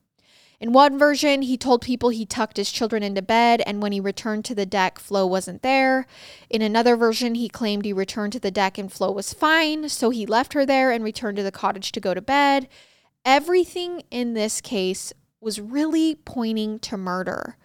In 0.61 0.73
one 0.73 0.99
version, 0.99 1.43
he 1.43 1.57
told 1.57 1.83
people 1.83 2.09
he 2.09 2.27
tucked 2.27 2.57
his 2.57 2.73
children 2.73 3.05
into 3.05 3.23
bed, 3.23 3.63
and 3.65 3.81
when 3.81 3.93
he 3.93 4.01
returned 4.01 4.45
to 4.47 4.57
the 4.57 4.67
deck, 4.67 4.99
Flo 4.99 5.25
wasn't 5.25 5.63
there. 5.63 6.05
In 6.51 6.63
another 6.63 6.97
version, 6.97 7.37
he 7.37 7.49
claimed 7.49 7.85
he 7.85 7.93
returned 7.93 8.33
to 8.33 8.41
the 8.41 8.51
deck 8.51 8.77
and 8.77 8.93
Flo 8.93 9.13
was 9.13 9.33
fine, 9.33 9.89
so 9.89 10.11
he 10.11 10.27
left 10.27 10.55
her 10.55 10.67
there 10.67 10.91
and 10.91 11.05
returned 11.05 11.37
to 11.37 11.45
the 11.45 11.53
cottage 11.53 11.93
to 11.93 12.01
go 12.01 12.13
to 12.13 12.21
bed. 12.21 12.69
Everything 13.25 14.03
in 14.11 14.35
this 14.35 14.61
case 14.61 15.13
was 15.41 15.61
really 15.61 16.17
pointing 16.17 16.81
to 16.81 16.97
murder. 16.97 17.57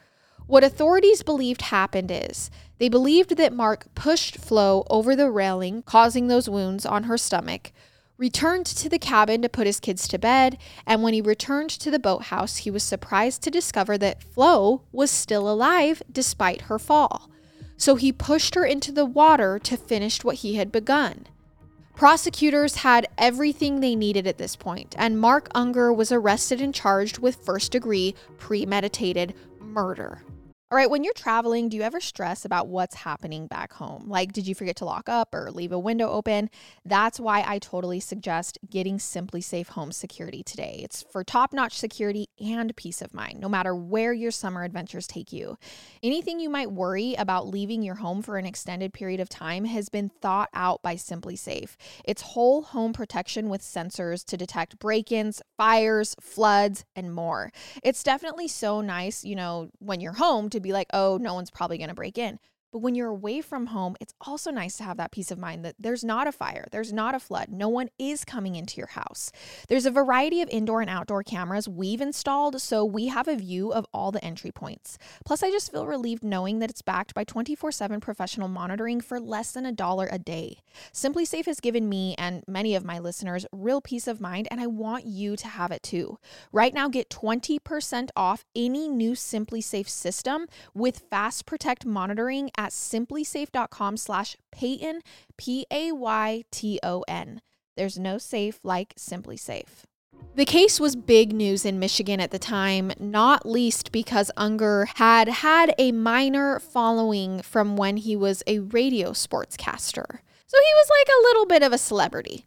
What 0.45 0.63
authorities 0.63 1.23
believed 1.23 1.63
happened 1.63 2.11
is 2.11 2.51
they 2.77 2.89
believed 2.89 3.37
that 3.37 3.53
Mark 3.53 3.87
pushed 3.95 4.37
Flo 4.37 4.85
over 4.89 5.15
the 5.15 5.31
railing, 5.31 5.81
causing 5.81 6.27
those 6.27 6.49
wounds 6.49 6.85
on 6.85 7.03
her 7.03 7.17
stomach 7.17 7.71
returned 8.17 8.65
to 8.65 8.89
the 8.89 8.99
cabin 8.99 9.41
to 9.41 9.49
put 9.49 9.67
his 9.67 9.79
kids 9.79 10.07
to 10.07 10.19
bed, 10.19 10.57
and 10.85 11.01
when 11.01 11.13
he 11.13 11.21
returned 11.21 11.69
to 11.69 11.91
the 11.91 11.99
boathouse, 11.99 12.57
he 12.57 12.71
was 12.71 12.83
surprised 12.83 13.41
to 13.43 13.51
discover 13.51 13.97
that 13.97 14.23
Flo 14.23 14.81
was 14.91 15.11
still 15.11 15.49
alive 15.49 16.03
despite 16.11 16.61
her 16.63 16.79
fall. 16.79 17.29
So 17.77 17.95
he 17.95 18.11
pushed 18.11 18.55
her 18.55 18.65
into 18.65 18.91
the 18.91 19.05
water 19.05 19.59
to 19.59 19.77
finish 19.77 20.23
what 20.23 20.37
he 20.37 20.55
had 20.55 20.71
begun. 20.71 21.27
Prosecutors 21.95 22.77
had 22.77 23.07
everything 23.17 23.79
they 23.79 23.95
needed 23.95 24.25
at 24.25 24.37
this 24.37 24.55
point, 24.55 24.95
and 24.97 25.19
Mark 25.19 25.49
Unger 25.53 25.93
was 25.93 26.11
arrested 26.11 26.59
and 26.61 26.73
charged 26.73 27.19
with 27.19 27.43
first 27.45 27.71
degree 27.71 28.15
premeditated 28.37 29.33
murder. 29.59 30.23
All 30.73 30.77
right, 30.77 30.89
when 30.89 31.03
you're 31.03 31.13
traveling, 31.13 31.69
do 31.69 31.77
you 31.77 31.83
ever 31.83 31.99
stress 31.99 32.45
about 32.45 32.67
what's 32.67 32.95
happening 32.95 33.45
back 33.45 33.73
home? 33.73 34.09
Like, 34.09 34.33
did 34.33 34.47
you 34.47 34.55
forget 34.55 34.75
to 34.77 34.85
lock 34.85 35.07
up 35.07 35.31
or 35.31 35.51
leave 35.51 35.71
a 35.71 35.77
window 35.77 36.09
open? 36.09 36.49
That's 36.83 37.19
why 37.19 37.43
I 37.45 37.59
totally 37.59 37.99
suggest 37.99 38.57
getting 38.71 38.97
SimpliSafe 38.97 39.67
Home 39.67 39.91
Security 39.91 40.41
today. 40.41 40.79
It's 40.83 41.03
for 41.03 41.23
top 41.23 41.53
notch 41.53 41.77
security 41.77 42.27
and 42.39 42.75
peace 42.75 43.03
of 43.03 43.13
mind, 43.13 43.39
no 43.39 43.47
matter 43.47 43.75
where 43.75 44.13
your 44.13 44.31
summer 44.31 44.63
adventures 44.63 45.05
take 45.05 45.31
you. 45.31 45.59
Anything 46.01 46.39
you 46.39 46.49
might 46.49 46.71
worry 46.71 47.13
about 47.19 47.45
leaving 47.45 47.83
your 47.83 47.93
home 47.93 48.23
for 48.23 48.37
an 48.37 48.47
extended 48.47 48.93
period 48.93 49.19
of 49.19 49.29
time 49.29 49.65
has 49.65 49.89
been 49.89 50.09
thought 50.09 50.49
out 50.55 50.81
by 50.81 50.95
SimpliSafe. 50.95 51.75
It's 52.03 52.23
whole 52.23 52.63
home 52.63 52.93
protection 52.93 53.47
with 53.47 53.61
sensors 53.61 54.25
to 54.25 54.37
detect 54.37 54.79
break 54.79 55.11
ins, 55.11 55.39
fires, 55.55 56.15
floods, 56.19 56.83
and 56.95 57.13
more. 57.13 57.51
It's 57.83 58.01
definitely 58.01 58.47
so 58.47 58.81
nice, 58.81 59.23
you 59.23 59.35
know, 59.35 59.69
when 59.77 59.99
you're 59.99 60.13
home 60.13 60.49
to 60.49 60.62
be 60.63 60.73
like, 60.73 60.87
oh, 60.93 61.17
no 61.21 61.33
one's 61.33 61.51
probably 61.51 61.77
going 61.77 61.89
to 61.89 61.95
break 61.95 62.17
in. 62.17 62.39
But 62.73 62.79
when 62.79 62.95
you're 62.95 63.09
away 63.09 63.41
from 63.41 63.67
home, 63.67 63.95
it's 64.01 64.15
also 64.19 64.49
nice 64.49 64.77
to 64.77 64.83
have 64.83 64.97
that 64.97 65.11
peace 65.11 65.29
of 65.29 65.37
mind 65.37 65.63
that 65.63 65.75
there's 65.77 66.03
not 66.03 66.25
a 66.25 66.31
fire, 66.31 66.65
there's 66.71 66.91
not 66.91 67.13
a 67.13 67.19
flood, 67.19 67.49
no 67.49 67.69
one 67.69 67.89
is 67.99 68.25
coming 68.25 68.55
into 68.55 68.77
your 68.77 68.87
house. 68.87 69.31
There's 69.67 69.85
a 69.85 69.91
variety 69.91 70.41
of 70.41 70.49
indoor 70.49 70.81
and 70.81 70.89
outdoor 70.89 71.21
cameras 71.21 71.69
we've 71.69 72.01
installed, 72.01 72.59
so 72.59 72.83
we 72.83 73.07
have 73.07 73.27
a 73.27 73.35
view 73.35 73.71
of 73.71 73.85
all 73.93 74.11
the 74.11 74.25
entry 74.25 74.51
points. 74.51 74.97
Plus, 75.23 75.43
I 75.43 75.51
just 75.51 75.71
feel 75.71 75.85
relieved 75.85 76.23
knowing 76.23 76.57
that 76.59 76.71
it's 76.71 76.81
backed 76.81 77.13
by 77.13 77.23
24 77.23 77.71
7 77.71 77.99
professional 77.99 78.47
monitoring 78.47 79.01
for 79.01 79.19
less 79.19 79.51
than 79.51 79.67
a 79.67 79.71
dollar 79.71 80.09
a 80.11 80.17
day. 80.17 80.57
SimpliSafe 80.91 81.45
has 81.45 81.59
given 81.59 81.87
me 81.87 82.15
and 82.17 82.43
many 82.47 82.73
of 82.73 82.83
my 82.83 82.97
listeners 82.97 83.45
real 83.51 83.81
peace 83.81 84.07
of 84.07 84.19
mind, 84.19 84.47
and 84.49 84.59
I 84.59 84.65
want 84.65 85.05
you 85.05 85.35
to 85.35 85.47
have 85.47 85.71
it 85.71 85.83
too. 85.83 86.17
Right 86.51 86.73
now, 86.73 86.89
get 86.89 87.11
20% 87.11 88.09
off 88.15 88.45
any 88.55 88.87
new 88.87 89.11
SimpliSafe 89.11 89.87
system 89.87 90.47
with 90.73 91.03
Fast 91.11 91.45
Protect 91.45 91.85
monitoring 91.85 92.49
at 92.63 92.71
simplisafe.com 92.71 93.97
slash 93.97 94.37
Payton, 94.51 95.01
P 95.37 95.65
A 95.69 95.91
Y 95.91 96.43
T 96.49 96.79
O 96.81 97.03
N. 97.07 97.41
There's 97.75 97.99
no 97.99 98.17
safe 98.17 98.59
like 98.63 98.95
SimpliSafe. 98.95 99.83
The 100.35 100.45
case 100.45 100.79
was 100.79 100.95
big 100.95 101.33
news 101.33 101.65
in 101.65 101.77
Michigan 101.79 102.19
at 102.19 102.31
the 102.31 102.39
time, 102.39 102.93
not 102.99 103.45
least 103.45 103.91
because 103.91 104.31
Unger 104.37 104.87
had 104.95 105.27
had 105.27 105.75
a 105.77 105.91
minor 105.91 106.59
following 106.59 107.41
from 107.41 107.75
when 107.75 107.97
he 107.97 108.15
was 108.15 108.41
a 108.47 108.59
radio 108.59 109.11
sportscaster. 109.11 110.19
So 110.47 110.57
he 110.57 110.73
was 110.73 110.89
like 110.89 111.07
a 111.07 111.23
little 111.23 111.45
bit 111.45 111.63
of 111.63 111.73
a 111.73 111.77
celebrity. 111.77 112.45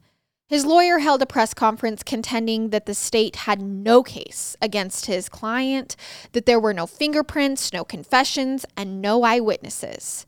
His 0.48 0.64
lawyer 0.64 0.98
held 0.98 1.22
a 1.22 1.26
press 1.26 1.52
conference 1.54 2.04
contending 2.04 2.70
that 2.70 2.86
the 2.86 2.94
state 2.94 3.34
had 3.34 3.60
no 3.60 4.04
case 4.04 4.56
against 4.62 5.06
his 5.06 5.28
client, 5.28 5.96
that 6.32 6.46
there 6.46 6.60
were 6.60 6.72
no 6.72 6.86
fingerprints, 6.86 7.72
no 7.72 7.82
confessions, 7.82 8.64
and 8.76 9.02
no 9.02 9.24
eyewitnesses, 9.24 10.24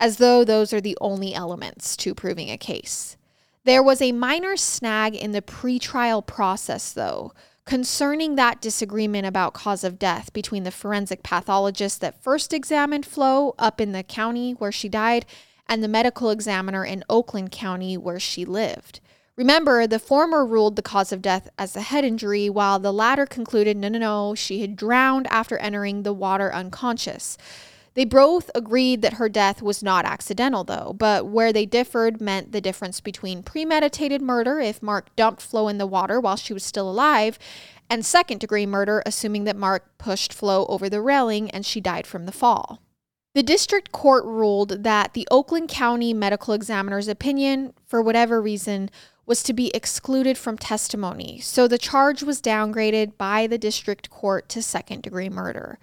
as 0.00 0.16
though 0.16 0.44
those 0.44 0.72
are 0.72 0.80
the 0.80 0.98
only 1.00 1.34
elements 1.34 1.96
to 1.98 2.16
proving 2.16 2.50
a 2.50 2.58
case. 2.58 3.16
There 3.64 3.82
was 3.82 4.02
a 4.02 4.10
minor 4.10 4.56
snag 4.56 5.14
in 5.14 5.30
the 5.30 5.42
pretrial 5.42 6.26
process, 6.26 6.92
though, 6.92 7.32
concerning 7.64 8.34
that 8.34 8.60
disagreement 8.60 9.26
about 9.26 9.54
cause 9.54 9.84
of 9.84 10.00
death 10.00 10.32
between 10.32 10.64
the 10.64 10.72
forensic 10.72 11.22
pathologist 11.22 12.00
that 12.00 12.20
first 12.20 12.52
examined 12.52 13.06
Flo 13.06 13.54
up 13.56 13.80
in 13.80 13.92
the 13.92 14.02
county 14.02 14.52
where 14.52 14.72
she 14.72 14.88
died 14.88 15.26
and 15.68 15.80
the 15.80 15.88
medical 15.88 16.30
examiner 16.30 16.84
in 16.84 17.04
Oakland 17.08 17.52
County 17.52 17.96
where 17.96 18.18
she 18.18 18.44
lived. 18.44 18.98
Remember, 19.36 19.86
the 19.86 19.98
former 19.98 20.44
ruled 20.44 20.76
the 20.76 20.82
cause 20.82 21.12
of 21.12 21.22
death 21.22 21.48
as 21.58 21.74
a 21.74 21.80
head 21.80 22.04
injury, 22.04 22.50
while 22.50 22.78
the 22.78 22.92
latter 22.92 23.24
concluded 23.24 23.76
no, 23.76 23.88
no, 23.88 23.98
no, 23.98 24.34
she 24.34 24.60
had 24.60 24.76
drowned 24.76 25.26
after 25.30 25.56
entering 25.58 26.02
the 26.02 26.12
water 26.12 26.52
unconscious. 26.52 27.38
They 27.94 28.04
both 28.04 28.50
agreed 28.54 29.02
that 29.02 29.14
her 29.14 29.28
death 29.28 29.62
was 29.62 29.82
not 29.82 30.04
accidental, 30.04 30.62
though, 30.62 30.94
but 30.96 31.26
where 31.26 31.52
they 31.52 31.66
differed 31.66 32.20
meant 32.20 32.52
the 32.52 32.60
difference 32.60 33.00
between 33.00 33.42
premeditated 33.42 34.22
murder, 34.22 34.60
if 34.60 34.82
Mark 34.82 35.14
dumped 35.16 35.42
Flo 35.42 35.68
in 35.68 35.78
the 35.78 35.86
water 35.86 36.20
while 36.20 36.36
she 36.36 36.52
was 36.52 36.64
still 36.64 36.88
alive, 36.88 37.38
and 37.88 38.06
second 38.06 38.38
degree 38.38 38.66
murder, 38.66 39.02
assuming 39.04 39.44
that 39.44 39.56
Mark 39.56 39.98
pushed 39.98 40.32
Flo 40.32 40.66
over 40.66 40.88
the 40.88 41.00
railing 41.00 41.50
and 41.50 41.66
she 41.66 41.80
died 41.80 42.06
from 42.06 42.26
the 42.26 42.32
fall. 42.32 42.80
The 43.34 43.42
district 43.42 43.92
court 43.92 44.24
ruled 44.24 44.82
that 44.84 45.14
the 45.14 45.26
Oakland 45.30 45.68
County 45.68 46.12
medical 46.12 46.54
examiner's 46.54 47.08
opinion, 47.08 47.72
for 47.86 48.02
whatever 48.02 48.40
reason, 48.40 48.90
was 49.30 49.44
to 49.44 49.52
be 49.52 49.70
excluded 49.76 50.36
from 50.36 50.58
testimony, 50.58 51.38
so 51.38 51.68
the 51.68 51.78
charge 51.78 52.20
was 52.20 52.42
downgraded 52.42 53.16
by 53.16 53.46
the 53.46 53.56
district 53.56 54.10
court 54.10 54.48
to 54.48 54.60
second 54.60 55.04
degree 55.04 55.28
murder. 55.28 55.78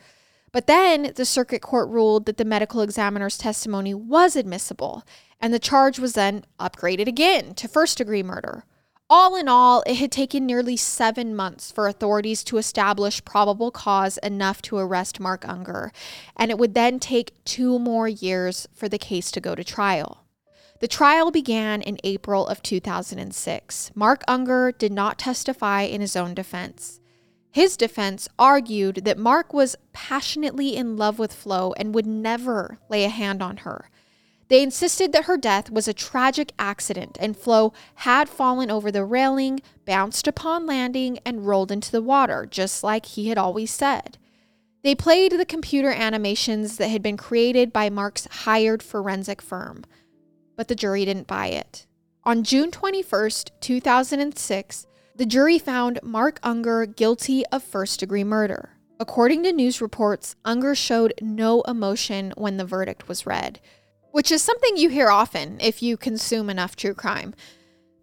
But 0.52 0.68
then 0.68 1.14
the 1.16 1.24
circuit 1.24 1.62
court 1.62 1.88
ruled 1.88 2.26
that 2.26 2.36
the 2.36 2.44
medical 2.44 2.82
examiner's 2.82 3.38
testimony 3.38 3.94
was 3.94 4.36
admissible, 4.36 5.06
and 5.40 5.54
the 5.54 5.60
charge 5.60 5.98
was 5.98 6.12
then 6.12 6.44
upgraded 6.60 7.08
again 7.08 7.54
to 7.54 7.70
first 7.70 8.00
degree 8.00 8.22
murder. 8.22 8.66
All 9.10 9.38
in 9.38 9.48
all, 9.48 9.82
it 9.88 9.96
had 9.96 10.12
taken 10.12 10.46
nearly 10.46 10.76
seven 10.76 11.34
months 11.34 11.72
for 11.72 11.88
authorities 11.88 12.44
to 12.44 12.58
establish 12.58 13.24
probable 13.24 13.72
cause 13.72 14.18
enough 14.18 14.62
to 14.64 14.78
arrest 14.78 15.22
Mark 15.22 15.48
Unger, 15.48 15.94
and 16.36 16.52
it 16.52 16.58
would 16.58 16.74
then 16.74 17.00
take 17.00 17.32
two 17.46 17.80
more 17.80 18.10
years 18.10 18.68
for 18.74 18.90
the 18.90 18.98
case 18.98 19.32
to 19.32 19.40
go 19.40 19.56
to 19.56 19.64
trial. 19.64 20.27
The 20.80 20.88
trial 20.88 21.32
began 21.32 21.82
in 21.82 21.98
April 22.04 22.46
of 22.46 22.62
2006. 22.62 23.92
Mark 23.96 24.24
Unger 24.28 24.72
did 24.72 24.92
not 24.92 25.18
testify 25.18 25.82
in 25.82 26.02
his 26.02 26.16
own 26.16 26.36
defense. 26.36 27.00
His 27.50 27.76
defense 27.76 28.30
argued 28.38 28.98
that 29.06 29.18
Mark 29.18 29.54
was 29.54 29.76
passionately 29.92 30.76
in 30.76 30.96
love 30.96 31.18
with 31.18 31.34
Flo 31.34 31.74
and 31.78 31.96
would 31.96 32.06
never 32.06 32.78
lay 32.90 33.04
a 33.04 33.10
hand 33.10 33.42
on 33.42 33.58
her. 33.58 33.90
They 34.50 34.62
insisted 34.62 35.12
that 35.12 35.26
her 35.26 35.36
death 35.36 35.72
was 35.72 35.88
a 35.88 35.94
tragic 35.94 36.52
accident 36.60 37.18
and 37.20 37.36
Flo 37.36 37.74
had 37.96 38.30
fallen 38.30 38.70
over 38.70 38.92
the 38.92 39.04
railing, 39.04 39.62
bounced 39.86 40.28
upon 40.28 40.68
landing, 40.68 41.18
and 41.26 41.48
rolled 41.48 41.72
into 41.72 41.92
the 41.92 42.04
water, 42.04 42.46
just 42.46 42.84
like 42.84 43.08
he 43.08 43.30
had 43.30 43.40
always 43.40 43.72
said. 43.72 44.20
They 44.84 44.94
played 44.94 45.32
the 45.32 45.46
computer 45.46 45.92
animations 45.92 46.78
that 46.78 46.90
had 46.90 47.02
been 47.02 47.18
created 47.18 47.74
by 47.74 47.90
Mark's 47.90 48.28
hired 48.28 48.84
forensic 48.84 49.42
firm 49.42 49.84
but 50.58 50.68
the 50.68 50.76
jury 50.76 51.06
didn't 51.06 51.28
buy 51.28 51.48
it. 51.48 51.86
On 52.26 52.44
June 52.44 52.72
21, 52.72 53.32
2006, 53.62 54.88
the 55.16 55.26
jury 55.26 55.58
found 55.58 56.00
Mark 56.04 56.40
Unger 56.44 56.86
guilty 56.86 57.46
of 57.48 57.64
first 57.64 58.02
degree 58.02 58.26
murder. 58.26 58.72
According 59.00 59.44
to 59.44 59.54
news 59.54 59.80
reports, 59.80 60.36
Unger 60.44 60.76
showed 60.76 61.14
no 61.22 61.62
emotion 61.62 62.34
when 62.36 62.58
the 62.58 62.66
verdict 62.66 63.08
was 63.08 63.26
read, 63.26 63.62
which 64.12 64.32
is 64.32 64.42
something 64.42 64.76
you 64.76 64.90
hear 64.90 65.10
often 65.10 65.58
if 65.62 65.82
you 65.82 65.96
consume 65.96 66.50
enough 66.50 66.76
true 66.76 66.94
crime. 66.94 67.34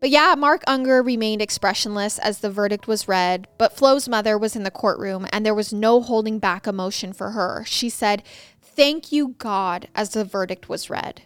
But 0.01 0.11
yeah, 0.11 0.35
Mark 0.37 0.63
Unger 0.67 1.03
remained 1.03 1.43
expressionless 1.43 2.19
as 2.19 2.39
the 2.39 2.51
verdict 2.51 2.87
was 2.87 3.09
read, 3.09 3.49
but 3.59 3.77
Flo's 3.77 4.09
mother 4.09 4.39
was 4.39 4.55
in 4.55 4.63
the 4.63 4.71
courtroom 4.71 5.27
and 5.33 5.45
there 5.45 5.55
was 5.55 5.73
no 5.73 6.01
holding 6.01 6.39
back 6.39 6.67
emotion 6.67 7.13
for 7.13 7.31
her. 7.31 7.65
She 7.67 7.89
said, 7.89 8.23
Thank 8.61 9.13
you, 9.13 9.35
God, 9.39 9.89
as 9.95 10.11
the 10.11 10.25
verdict 10.25 10.69
was 10.69 10.91
read. 10.91 11.23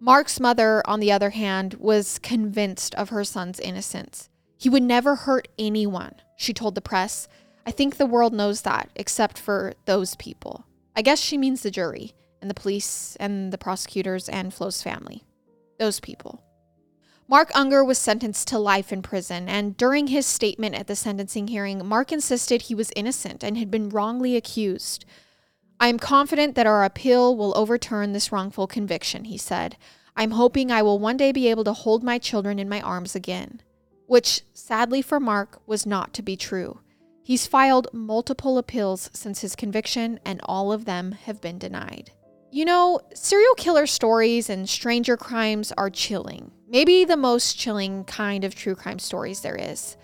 Mark's 0.00 0.38
mother, 0.38 0.82
on 0.86 1.00
the 1.00 1.10
other 1.10 1.30
hand, 1.30 1.74
was 1.74 2.18
convinced 2.20 2.94
of 2.94 3.08
her 3.08 3.24
son's 3.24 3.58
innocence. 3.58 4.28
He 4.56 4.68
would 4.68 4.82
never 4.82 5.16
hurt 5.16 5.48
anyone, 5.58 6.14
she 6.36 6.52
told 6.52 6.74
the 6.74 6.80
press. 6.80 7.28
I 7.66 7.70
think 7.70 7.96
the 7.96 8.06
world 8.06 8.32
knows 8.32 8.62
that, 8.62 8.90
except 8.94 9.38
for 9.38 9.74
those 9.86 10.14
people. 10.16 10.64
I 10.94 11.02
guess 11.02 11.20
she 11.20 11.36
means 11.36 11.62
the 11.62 11.70
jury, 11.70 12.12
and 12.40 12.48
the 12.48 12.54
police, 12.54 13.16
and 13.20 13.52
the 13.52 13.58
prosecutors, 13.58 14.28
and 14.28 14.54
Flo's 14.54 14.82
family. 14.82 15.24
Those 15.78 16.00
people. 16.00 16.42
Mark 17.28 17.50
Unger 17.54 17.84
was 17.84 17.98
sentenced 17.98 18.48
to 18.48 18.58
life 18.58 18.90
in 18.92 19.02
prison, 19.02 19.48
and 19.48 19.76
during 19.76 20.06
his 20.06 20.26
statement 20.26 20.74
at 20.74 20.86
the 20.86 20.96
sentencing 20.96 21.48
hearing, 21.48 21.84
Mark 21.84 22.10
insisted 22.10 22.62
he 22.62 22.74
was 22.74 22.90
innocent 22.96 23.44
and 23.44 23.58
had 23.58 23.70
been 23.70 23.90
wrongly 23.90 24.34
accused. 24.34 25.04
I 25.80 25.86
am 25.86 25.98
confident 25.98 26.56
that 26.56 26.66
our 26.66 26.82
appeal 26.82 27.36
will 27.36 27.56
overturn 27.56 28.12
this 28.12 28.32
wrongful 28.32 28.66
conviction, 28.66 29.24
he 29.24 29.38
said. 29.38 29.76
I'm 30.16 30.32
hoping 30.32 30.72
I 30.72 30.82
will 30.82 30.98
one 30.98 31.16
day 31.16 31.30
be 31.30 31.48
able 31.48 31.62
to 31.64 31.72
hold 31.72 32.02
my 32.02 32.18
children 32.18 32.58
in 32.58 32.68
my 32.68 32.80
arms 32.80 33.14
again. 33.14 33.62
Which, 34.06 34.42
sadly 34.52 35.02
for 35.02 35.20
Mark, 35.20 35.60
was 35.66 35.86
not 35.86 36.12
to 36.14 36.22
be 36.22 36.36
true. 36.36 36.80
He's 37.22 37.46
filed 37.46 37.86
multiple 37.92 38.58
appeals 38.58 39.08
since 39.12 39.40
his 39.40 39.54
conviction, 39.54 40.18
and 40.24 40.40
all 40.44 40.72
of 40.72 40.84
them 40.84 41.12
have 41.12 41.40
been 41.40 41.58
denied. 41.58 42.10
You 42.50 42.64
know, 42.64 43.00
serial 43.14 43.54
killer 43.54 43.86
stories 43.86 44.50
and 44.50 44.68
stranger 44.68 45.16
crimes 45.16 45.70
are 45.78 45.90
chilling. 45.90 46.50
Maybe 46.66 47.04
the 47.04 47.16
most 47.16 47.56
chilling 47.56 48.04
kind 48.04 48.42
of 48.42 48.54
true 48.54 48.74
crime 48.74 48.98
stories 48.98 49.42
there 49.42 49.54
is. 49.54 49.96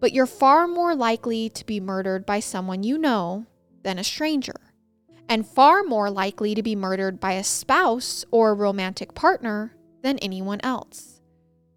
But 0.00 0.12
you're 0.12 0.26
far 0.26 0.68
more 0.68 0.94
likely 0.94 1.48
to 1.50 1.64
be 1.64 1.80
murdered 1.80 2.26
by 2.26 2.40
someone 2.40 2.82
you 2.82 2.98
know 2.98 3.46
than 3.84 3.98
a 3.98 4.04
stranger 4.04 4.67
and 5.28 5.46
far 5.46 5.82
more 5.82 6.10
likely 6.10 6.54
to 6.54 6.62
be 6.62 6.74
murdered 6.76 7.20
by 7.20 7.32
a 7.32 7.44
spouse 7.44 8.24
or 8.30 8.54
romantic 8.54 9.14
partner 9.14 9.74
than 10.02 10.18
anyone 10.18 10.60
else. 10.62 11.20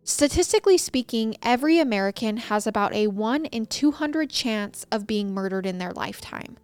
Statistically 0.03 0.77
speaking, 0.77 1.35
every 1.43 1.79
American 1.79 2.37
has 2.37 2.65
about 2.65 2.93
a 2.93 3.07
1 3.07 3.45
in 3.45 3.65
200 3.65 4.29
chance 4.29 4.85
of 4.91 5.05
being 5.05 5.33
murdered 5.33 5.65
in 5.65 5.77
their 5.77 5.91
lifetime. 5.91 6.57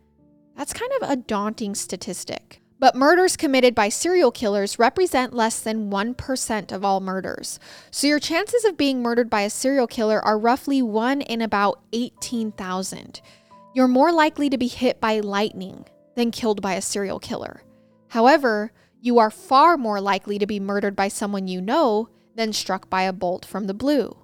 That's 0.56 0.74
kind 0.74 0.92
of 1.00 1.10
a 1.10 1.16
daunting 1.16 1.76
statistic. 1.76 2.62
But 2.80 2.96
murders 2.96 3.38
committed 3.38 3.74
by 3.74 3.90
serial 3.90 4.32
killers 4.32 4.78
represent 4.78 5.34
less 5.34 5.60
than 5.60 5.90
1% 5.90 6.72
of 6.72 6.86
all 6.86 7.00
murders. 7.00 7.60
So 7.90 8.08
your 8.08 8.20
chances 8.20 8.66
of 8.66 8.78
being 8.78 9.02
murdered 9.02 9.30
by 9.30 9.42
a 9.42 9.50
serial 9.50 9.88
killer 9.88 10.24
are 10.24 10.38
roughly 10.38 10.82
1 10.82 11.22
in 11.22 11.42
about 11.42 11.82
18,000. 11.94 13.22
You're 13.74 13.88
more 13.88 14.12
likely 14.12 14.50
to 14.50 14.58
be 14.58 14.68
hit 14.68 15.00
by 15.00 15.20
lightning, 15.20 15.86
than 16.18 16.32
killed 16.32 16.64
by 16.64 16.74
a 16.74 16.82
serial 16.82 17.20
killer. 17.20 17.62
However, 18.08 18.72
you 19.00 19.20
are 19.20 19.30
far 19.30 19.78
more 19.78 20.02
likely 20.02 20.40
to 20.40 20.48
be 20.48 20.60
murdered 20.60 20.96
by 20.96 21.10
someone 21.10 21.48
you 21.48 21.62
know 21.62 22.10
than 22.34 22.54
struck 22.54 22.90
by 22.90 23.04
a 23.04 23.14
bolt 23.14 23.46
from 23.46 23.68
the 23.68 23.74
blue. 23.76 24.18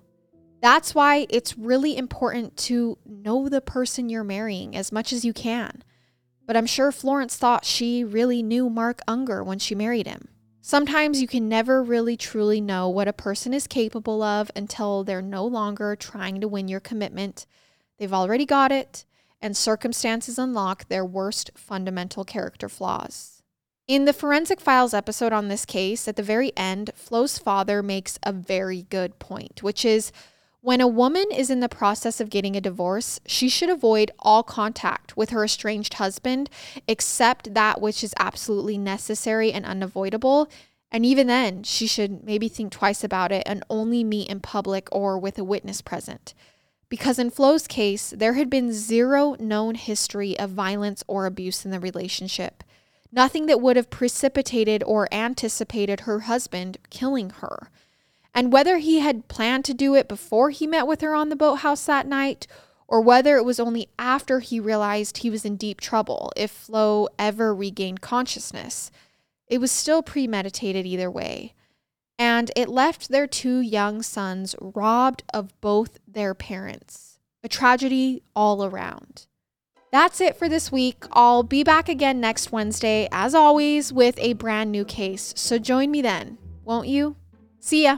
That's 0.59 0.95
why 0.95 1.27
it's 1.29 1.55
really 1.55 1.95
important 1.95 2.57
to 2.57 2.97
know 3.05 3.47
the 3.47 3.61
person 3.61 4.09
you're 4.09 4.23
marrying 4.23 4.75
as 4.75 4.91
much 4.91 5.13
as 5.13 5.23
you 5.23 5.33
can. 5.33 5.83
But 6.47 6.57
I'm 6.57 6.65
sure 6.65 6.91
Florence 6.91 7.37
thought 7.37 7.63
she 7.63 8.03
really 8.03 8.41
knew 8.41 8.71
Mark 8.71 9.01
Unger 9.07 9.43
when 9.43 9.59
she 9.59 9.75
married 9.75 10.07
him. 10.07 10.29
Sometimes 10.61 11.21
you 11.21 11.27
can 11.27 11.47
never 11.47 11.83
really 11.83 12.17
truly 12.17 12.59
know 12.59 12.89
what 12.89 13.07
a 13.07 13.13
person 13.13 13.53
is 13.53 13.67
capable 13.67 14.23
of 14.23 14.49
until 14.55 15.03
they're 15.03 15.21
no 15.21 15.45
longer 15.45 15.95
trying 15.95 16.41
to 16.41 16.47
win 16.47 16.67
your 16.67 16.79
commitment. 16.79 17.45
They've 17.99 18.11
already 18.11 18.47
got 18.47 18.71
it, 18.71 19.05
and 19.43 19.55
circumstances 19.55 20.39
unlock 20.39 20.87
their 20.87 21.05
worst 21.05 21.51
fundamental 21.53 22.23
character 22.23 22.69
flaws. 22.69 23.43
In 23.85 24.05
the 24.05 24.13
Forensic 24.13 24.61
Files 24.61 24.93
episode 24.93 25.33
on 25.33 25.49
this 25.49 25.65
case, 25.65 26.07
at 26.07 26.15
the 26.15 26.23
very 26.23 26.53
end, 26.55 26.91
Flo's 26.95 27.37
father 27.37 27.83
makes 27.83 28.17
a 28.23 28.31
very 28.31 28.83
good 28.83 29.19
point, 29.19 29.61
which 29.61 29.83
is 29.83 30.13
when 30.61 30.79
a 30.79 30.87
woman 30.87 31.25
is 31.29 31.49
in 31.49 31.59
the 31.59 31.67
process 31.67 32.21
of 32.21 32.29
getting 32.29 32.55
a 32.55 32.61
divorce, 32.61 33.19
she 33.25 33.49
should 33.49 33.69
avoid 33.69 34.11
all 34.19 34.43
contact 34.43 35.17
with 35.17 35.31
her 35.31 35.43
estranged 35.43 35.95
husband 35.95 36.49
except 36.87 37.53
that 37.53 37.81
which 37.81 38.01
is 38.01 38.13
absolutely 38.17 38.77
necessary 38.77 39.51
and 39.51 39.65
unavoidable. 39.65 40.49
And 40.89 41.05
even 41.05 41.27
then, 41.27 41.63
she 41.63 41.85
should 41.85 42.23
maybe 42.23 42.47
think 42.47 42.71
twice 42.71 43.03
about 43.03 43.33
it 43.33 43.43
and 43.45 43.65
only 43.69 44.05
meet 44.05 44.29
in 44.29 44.39
public 44.39 44.87
or 44.93 45.19
with 45.19 45.37
a 45.37 45.43
witness 45.43 45.81
present. 45.81 46.33
Because 46.93 47.17
in 47.17 47.31
Flo's 47.31 47.65
case, 47.65 48.13
there 48.15 48.33
had 48.33 48.51
been 48.51 48.71
zero 48.71 49.35
known 49.39 49.73
history 49.73 50.37
of 50.37 50.51
violence 50.51 51.03
or 51.07 51.25
abuse 51.25 51.65
in 51.65 51.71
the 51.71 51.79
relationship. 51.79 52.63
Nothing 53.11 53.47
that 53.47 53.59
would 53.59 53.77
have 53.77 53.89
precipitated 53.89 54.83
or 54.85 55.11
anticipated 55.11 56.01
her 56.01 56.19
husband 56.19 56.77
killing 56.91 57.31
her. 57.31 57.71
And 58.35 58.53
whether 58.53 58.77
he 58.77 58.99
had 58.99 59.27
planned 59.27 59.65
to 59.65 59.73
do 59.73 59.95
it 59.95 60.07
before 60.07 60.51
he 60.51 60.67
met 60.67 60.85
with 60.85 61.01
her 61.01 61.15
on 61.15 61.29
the 61.29 61.35
boathouse 61.35 61.83
that 61.87 62.05
night, 62.05 62.45
or 62.87 63.01
whether 63.01 63.37
it 63.37 63.43
was 63.43 63.59
only 63.59 63.89
after 63.97 64.39
he 64.39 64.59
realized 64.59 65.17
he 65.17 65.31
was 65.31 65.45
in 65.45 65.55
deep 65.55 65.81
trouble 65.81 66.31
if 66.35 66.51
Flo 66.51 67.07
ever 67.17 67.55
regained 67.55 68.01
consciousness, 68.01 68.91
it 69.47 69.57
was 69.57 69.71
still 69.71 70.03
premeditated 70.03 70.85
either 70.85 71.09
way. 71.09 71.55
And 72.17 72.51
it 72.55 72.69
left 72.69 73.09
their 73.09 73.27
two 73.27 73.59
young 73.59 74.01
sons 74.01 74.55
robbed 74.61 75.23
of 75.33 75.59
both 75.61 75.99
their 76.07 76.33
parents. 76.33 77.19
A 77.43 77.49
tragedy 77.49 78.23
all 78.35 78.63
around. 78.63 79.27
That's 79.91 80.21
it 80.21 80.35
for 80.37 80.49
this 80.49 80.71
week. 80.71 81.05
I'll 81.11 81.43
be 81.43 81.63
back 81.63 81.87
again 81.87 82.19
next 82.19 82.51
Wednesday, 82.51 83.07
as 83.11 83.35
always, 83.35 83.93
with 83.93 84.17
a 84.17 84.33
brand 84.33 84.71
new 84.71 84.85
case. 84.85 85.33
So 85.37 85.59
join 85.59 85.91
me 85.91 86.01
then, 86.01 86.37
won't 86.65 86.87
you? 86.87 87.15
See 87.59 87.83
ya. 87.83 87.97